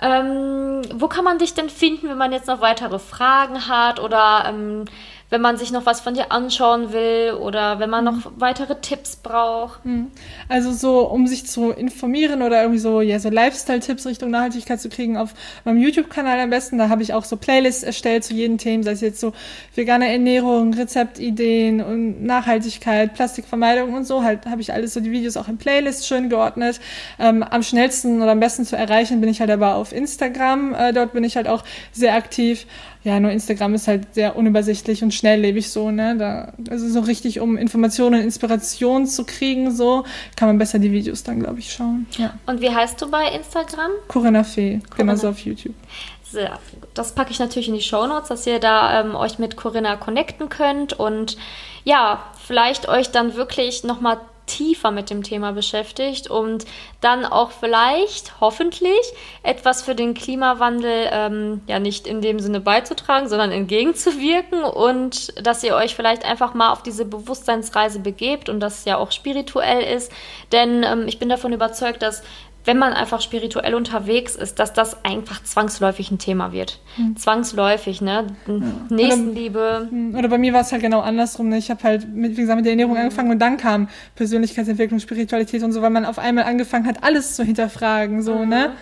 [0.00, 4.44] Ähm, wo kann man dich denn finden, wenn man jetzt noch weitere Fragen hat oder
[4.46, 4.84] ähm,
[5.28, 8.32] wenn man sich noch was von dir anschauen will oder wenn man noch mhm.
[8.36, 9.84] weitere Tipps braucht.
[9.84, 10.08] Mhm.
[10.48, 14.88] Also so, um sich zu informieren oder irgendwie so, ja, so Lifestyle-Tipps Richtung Nachhaltigkeit zu
[14.88, 15.34] kriegen auf
[15.64, 16.78] meinem YouTube-Kanal am besten.
[16.78, 19.32] Da habe ich auch so Playlists erstellt zu jedem Thema, sei es jetzt so
[19.74, 24.22] vegane Ernährung, Rezeptideen und Nachhaltigkeit, Plastikvermeidung und so.
[24.22, 26.80] Halt habe ich alles so die Videos auch in Playlists schön geordnet.
[27.18, 30.74] Ähm, am schnellsten oder am besten zu erreichen bin ich halt aber auf Instagram.
[30.74, 32.66] Äh, dort bin ich halt auch sehr aktiv
[33.06, 36.16] ja, nur Instagram ist halt sehr unübersichtlich und schnelllebig so, ne?
[36.18, 40.02] Da, also so richtig, um Informationen und Inspiration zu kriegen, so,
[40.34, 42.06] kann man besser die Videos dann, glaube ich, schauen.
[42.18, 42.34] Ja.
[42.46, 43.92] Und wie heißt du bei Instagram?
[44.08, 45.76] Corinna Fee, genauso auf YouTube.
[46.24, 46.58] Sehr,
[46.94, 49.94] das packe ich natürlich in die Show Notes, dass ihr da ähm, euch mit Corinna
[49.94, 51.36] connecten könnt und
[51.84, 56.64] ja, vielleicht euch dann wirklich nochmal tiefer mit dem Thema beschäftigt und
[57.00, 59.00] dann auch vielleicht, hoffentlich,
[59.42, 65.62] etwas für den Klimawandel ähm, ja nicht in dem Sinne beizutragen, sondern entgegenzuwirken und dass
[65.64, 70.12] ihr euch vielleicht einfach mal auf diese Bewusstseinsreise begebt und das ja auch spirituell ist.
[70.52, 72.22] Denn ähm, ich bin davon überzeugt, dass
[72.66, 76.80] wenn man einfach spirituell unterwegs ist, dass das einfach zwangsläufig ein Thema wird.
[76.96, 77.16] Mhm.
[77.16, 78.26] Zwangsläufig, ne?
[78.46, 78.54] Ja.
[78.90, 79.88] Nächstenliebe.
[79.90, 81.48] Oder, oder, bei mir war es halt genau andersrum.
[81.48, 81.58] Ne?
[81.58, 83.00] Ich habe halt, mit, wie gesagt, mit der Ernährung mhm.
[83.00, 87.36] angefangen und dann kam Persönlichkeitsentwicklung, Spiritualität und so, weil man auf einmal angefangen hat, alles
[87.36, 88.48] zu hinterfragen, so, mhm.
[88.48, 88.72] ne?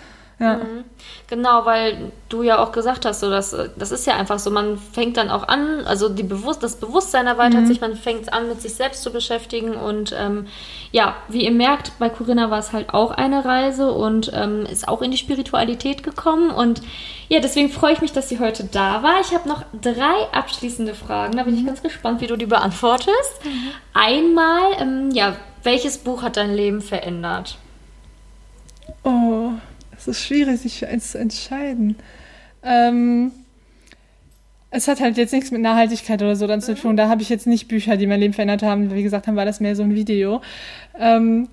[0.45, 0.55] Ja.
[0.59, 0.85] Mhm.
[1.27, 4.77] Genau, weil du ja auch gesagt hast, so dass, das ist ja einfach so, man
[4.79, 7.67] fängt dann auch an, also die Bewusst das Bewusstsein erweitert mhm.
[7.67, 10.47] sich, man fängt an, mit sich selbst zu beschäftigen und ähm,
[10.93, 14.87] ja, wie ihr merkt, bei Corinna war es halt auch eine Reise und ähm, ist
[14.87, 16.83] auch in die Spiritualität gekommen und
[17.29, 19.21] ja, deswegen freue ich mich, dass sie heute da war.
[19.23, 21.61] Ich habe noch drei abschließende Fragen, da bin mhm.
[21.61, 23.45] ich ganz gespannt, wie du die beantwortest.
[23.45, 23.71] Mhm.
[23.95, 27.57] Einmal, ähm, ja, welches Buch hat dein Leben verändert?
[29.03, 29.53] Oh,
[30.11, 31.97] es ist schwierig, sich für eins zu entscheiden.
[32.63, 33.33] Ähm,
[34.71, 36.97] es hat halt jetzt nichts mit Nachhaltigkeit oder so dann zu tun.
[36.97, 38.93] Da habe ich jetzt nicht Bücher, die mein Leben verändert haben.
[38.93, 40.43] Wie gesagt, dann war das mehr so ein Video.
[40.99, 41.49] Ähm,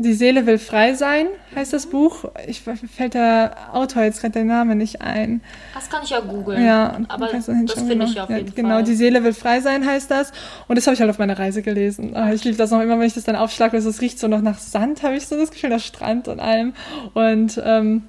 [0.00, 1.26] die Seele will frei sein,
[1.56, 2.24] heißt das Buch.
[2.46, 5.40] Ich fällt der Autor jetzt gerade der Name nicht ein.
[5.74, 6.64] Das kann ich ja googeln.
[6.64, 7.64] Ja, aber das finde
[8.04, 8.84] ich auf jeden ja, Genau, Fall.
[8.84, 10.30] die Seele will frei sein, heißt das.
[10.68, 12.14] Und das habe ich halt auf meiner Reise gelesen.
[12.14, 13.76] Ah, ich liebe das noch immer, wenn ich das dann aufschlage.
[13.76, 16.74] Es riecht so noch nach Sand, habe ich so das Gefühl, nach Strand und allem.
[17.14, 18.04] Und ähm,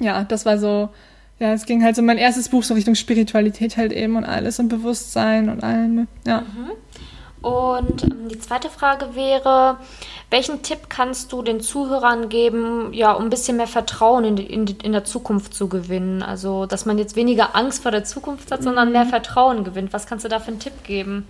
[0.00, 0.88] ja, das war so,
[1.38, 4.58] ja, es ging halt so mein erstes Buch so Richtung Spiritualität halt eben und alles
[4.60, 6.08] und Bewusstsein und allem.
[6.26, 6.40] Ja.
[6.40, 6.70] Mhm.
[7.40, 9.78] Und ähm, die zweite Frage wäre,
[10.30, 14.66] welchen Tipp kannst du den Zuhörern geben, ja, um ein bisschen mehr Vertrauen in, in,
[14.66, 16.22] in der Zukunft zu gewinnen?
[16.22, 19.10] Also, dass man jetzt weniger Angst vor der Zukunft hat, sondern mehr mhm.
[19.10, 19.92] Vertrauen gewinnt.
[19.92, 21.28] Was kannst du da für einen Tipp geben?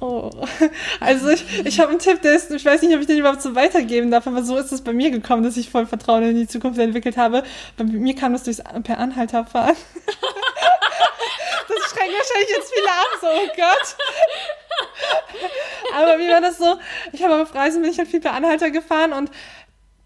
[0.00, 0.30] Oh,
[1.00, 3.42] also ich, ich habe einen Tipp, der ist, ich weiß nicht, ob ich den überhaupt
[3.42, 6.36] so weitergeben darf, aber so ist es bei mir gekommen, dass ich voll Vertrauen in
[6.36, 7.42] die Zukunft entwickelt habe.
[7.76, 9.76] Bei mir kam das durchs per Anhalterfahren.
[11.68, 13.96] das schränkt wahrscheinlich jetzt viele ab, so, oh Gott.
[15.96, 16.76] Aber wie war das so?
[17.12, 19.30] Ich habe auf Reisen bin ich halt viel per Anhalter gefahren und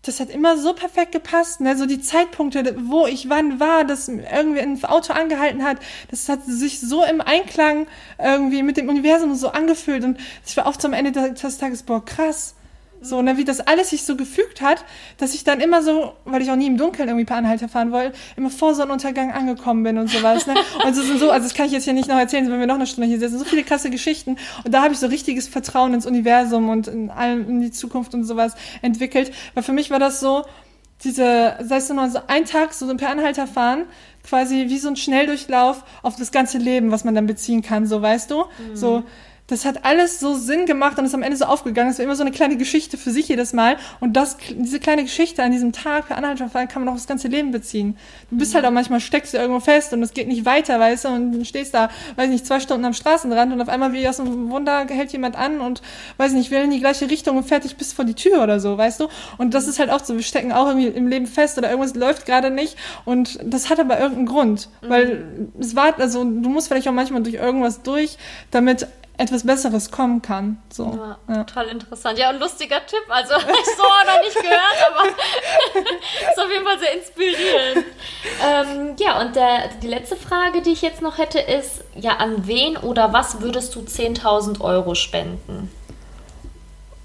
[0.04, 1.76] das hat immer so perfekt gepasst, ne?
[1.76, 5.78] So die Zeitpunkte, wo ich wann war, dass irgendwie ein Auto angehalten hat,
[6.10, 7.86] das hat sich so im Einklang
[8.18, 12.04] irgendwie mit dem Universum so angefühlt und ich war oft am Ende des Tages, boah,
[12.04, 12.56] krass
[13.02, 14.84] so, ne, wie das alles sich so gefügt hat,
[15.18, 17.92] dass ich dann immer so, weil ich auch nie im Dunkeln irgendwie per Anhalter fahren
[17.92, 20.54] wollte, immer vor Sonnenuntergang angekommen bin und sowas, ne.
[20.84, 22.66] Und so sind so, also das kann ich jetzt hier nicht noch erzählen, wenn wir
[22.66, 24.36] noch eine Stunde hier sitzen, so viele krasse Geschichten.
[24.64, 28.14] Und da habe ich so richtiges Vertrauen ins Universum und in allem, in die Zukunft
[28.14, 29.32] und sowas entwickelt.
[29.54, 30.44] Weil für mich war das so,
[31.04, 33.84] diese, sei es nur so ein Tag, so ein per Anhalter fahren,
[34.22, 38.00] quasi wie so ein Schnelldurchlauf auf das ganze Leben, was man dann beziehen kann, so
[38.00, 38.44] weißt du?
[38.44, 38.76] Mhm.
[38.76, 39.04] So,
[39.52, 41.90] das hat alles so Sinn gemacht und ist am Ende so aufgegangen.
[41.90, 43.76] Es war immer so eine kleine Geschichte für sich jedes Mal.
[44.00, 47.28] Und das, diese kleine Geschichte an diesem Tag für Anhaltungsfall kann man auch das ganze
[47.28, 47.96] Leben beziehen.
[48.30, 48.56] Du bist mhm.
[48.56, 51.32] halt auch manchmal steckst du irgendwo fest und es geht nicht weiter, weißt du, und
[51.32, 54.50] du stehst da, weiß nicht, zwei Stunden am Straßenrand und auf einmal wie aus einem
[54.50, 55.82] Wunder hält jemand an und,
[56.16, 58.78] weiß nicht, will in die gleiche Richtung und fertig bis vor die Tür oder so,
[58.78, 59.08] weißt du?
[59.36, 61.94] Und das ist halt auch so, wir stecken auch irgendwie im Leben fest oder irgendwas
[61.94, 65.52] läuft gerade nicht und das hat aber irgendeinen Grund, weil mhm.
[65.60, 68.16] es war, also du musst vielleicht auch manchmal durch irgendwas durch,
[68.50, 68.86] damit
[69.22, 70.60] etwas Besseres kommen kann.
[70.70, 70.98] So.
[71.28, 71.44] Ja, ja.
[71.44, 72.18] Total interessant.
[72.18, 73.04] Ja, und lustiger Tipp.
[73.08, 75.08] Also, ich so noch nicht gehört, aber
[76.30, 77.86] ist auf jeden Fall sehr inspirierend.
[78.44, 82.46] Ähm, ja, und der, die letzte Frage, die ich jetzt noch hätte, ist: Ja, an
[82.46, 85.70] wen oder was würdest du 10.000 Euro spenden?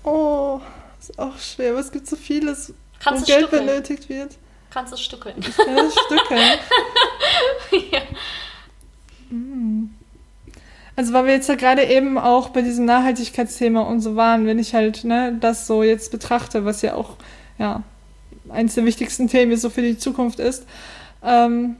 [0.03, 0.59] Oh,
[0.99, 3.65] ist auch schwer, aber es gibt so vieles, Kannst wo Geld stückeln.
[3.65, 4.37] benötigt wird.
[4.71, 5.35] Kannst du stückeln.
[5.39, 6.59] Es stückeln.
[7.91, 8.01] ja.
[10.97, 14.57] Also weil wir jetzt ja gerade eben auch bei diesem Nachhaltigkeitsthema und so waren, wenn
[14.57, 17.17] ich halt ne, das so jetzt betrachte, was ja auch
[17.59, 17.83] ja
[18.49, 20.65] eines der wichtigsten Themen so für die Zukunft ist.
[21.23, 21.75] Ähm,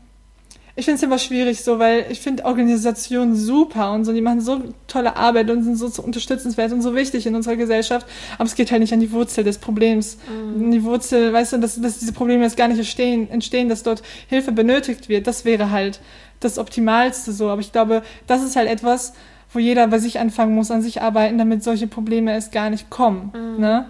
[0.75, 4.41] ich finde es immer schwierig so, weil ich finde Organisationen super und so, die machen
[4.41, 8.05] so tolle Arbeit und sind so, so unterstützenswert und so wichtig in unserer Gesellschaft,
[8.35, 10.19] aber es geht halt nicht an die Wurzel des Problems.
[10.29, 10.69] Mhm.
[10.69, 14.03] Die Wurzel, weißt du, dass, dass diese Probleme jetzt gar nicht entstehen, entstehen, dass dort
[14.27, 15.99] Hilfe benötigt wird, das wäre halt
[16.39, 17.49] das Optimalste so.
[17.49, 19.13] Aber ich glaube, das ist halt etwas,
[19.51, 22.89] wo jeder bei sich anfangen muss, an sich arbeiten, damit solche Probleme erst gar nicht
[22.89, 23.31] kommen.
[23.33, 23.61] Mhm.
[23.61, 23.85] Ne?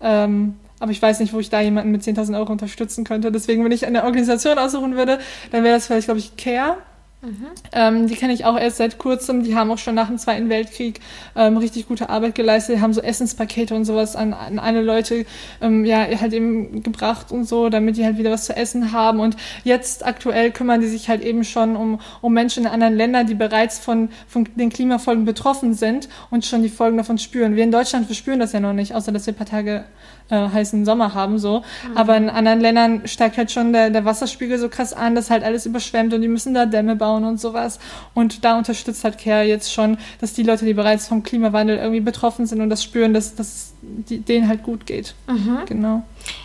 [0.00, 3.30] Ähm, aber ich weiß nicht, wo ich da jemanden mit 10.000 Euro unterstützen könnte.
[3.30, 5.18] Deswegen, wenn ich eine Organisation aussuchen würde,
[5.52, 6.78] dann wäre das vielleicht, glaube ich, Care.
[7.22, 7.46] Mhm.
[7.70, 9.44] Ähm, die kenne ich auch erst seit kurzem.
[9.44, 10.98] Die haben auch schon nach dem Zweiten Weltkrieg
[11.36, 12.76] ähm, richtig gute Arbeit geleistet.
[12.76, 15.24] Die haben so Essenspakete und sowas an, an alle Leute
[15.60, 19.20] ähm, ja halt eben gebracht und so, damit die halt wieder was zu essen haben.
[19.20, 23.28] Und jetzt aktuell kümmern die sich halt eben schon um, um Menschen in anderen Ländern,
[23.28, 27.54] die bereits von, von den Klimafolgen betroffen sind und schon die Folgen davon spüren.
[27.54, 29.84] Wir in Deutschland, wir spüren das ja noch nicht, außer dass wir ein paar Tage
[30.28, 31.60] äh, heißen Sommer haben so.
[31.60, 31.96] Mhm.
[31.96, 35.44] Aber in anderen Ländern steigt halt schon der, der Wasserspiegel so krass an, dass halt
[35.44, 37.78] alles überschwemmt und die müssen da Dämme bauen und sowas.
[38.14, 42.00] Und da unterstützt halt Care jetzt schon, dass die Leute, die bereits vom Klimawandel irgendwie
[42.00, 45.14] betroffen sind und das spüren, dass, dass die, denen halt gut geht.
[45.26, 45.58] Mhm.
[45.66, 46.02] Genau.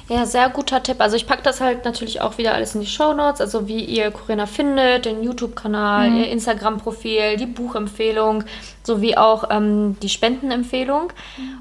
[0.09, 1.01] Ja, sehr guter Tipp.
[1.01, 3.83] Also ich packe das halt natürlich auch wieder alles in die Show Notes, also wie
[3.83, 6.17] ihr Corinna findet, den YouTube-Kanal, mhm.
[6.17, 8.43] ihr Instagram-Profil, die Buchempfehlung,
[8.83, 11.11] sowie auch ähm, die Spendenempfehlung.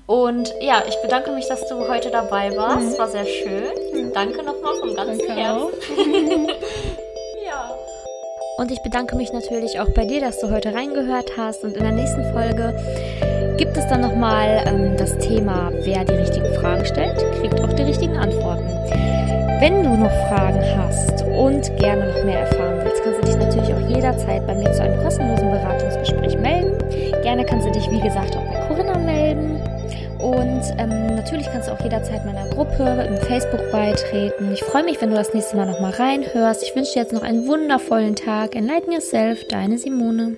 [0.06, 2.94] Und ja, ich bedanke mich, dass du heute dabei warst.
[2.94, 2.98] Mhm.
[2.98, 4.12] War sehr schön.
[4.14, 6.48] Danke nochmal vom ganzen Herzen.
[8.56, 11.62] Und ich bedanke mich natürlich auch bei dir, dass du heute reingehört hast.
[11.62, 12.74] Und in der nächsten Folge
[13.58, 17.82] gibt es dann nochmal ähm, das Thema, wer die richtigen Fragen stellt, kriegt auch die
[17.82, 18.66] richtigen Antworten.
[19.60, 23.74] Wenn du noch Fragen hast und gerne noch mehr erfahren willst, kannst du dich natürlich
[23.74, 26.78] auch jederzeit bei mir zu einem kostenlosen Beratungsgespräch melden.
[27.22, 29.60] Gerne kannst du dich, wie gesagt, auch bei Corinna melden.
[30.18, 34.52] Und ähm, natürlich kannst du auch jederzeit meiner Gruppe im Facebook beitreten.
[34.52, 36.62] Ich freue mich, wenn du das nächste Mal nochmal reinhörst.
[36.62, 38.56] Ich wünsche dir jetzt noch einen wundervollen Tag.
[38.56, 40.36] Enlighten Yourself, deine Simone.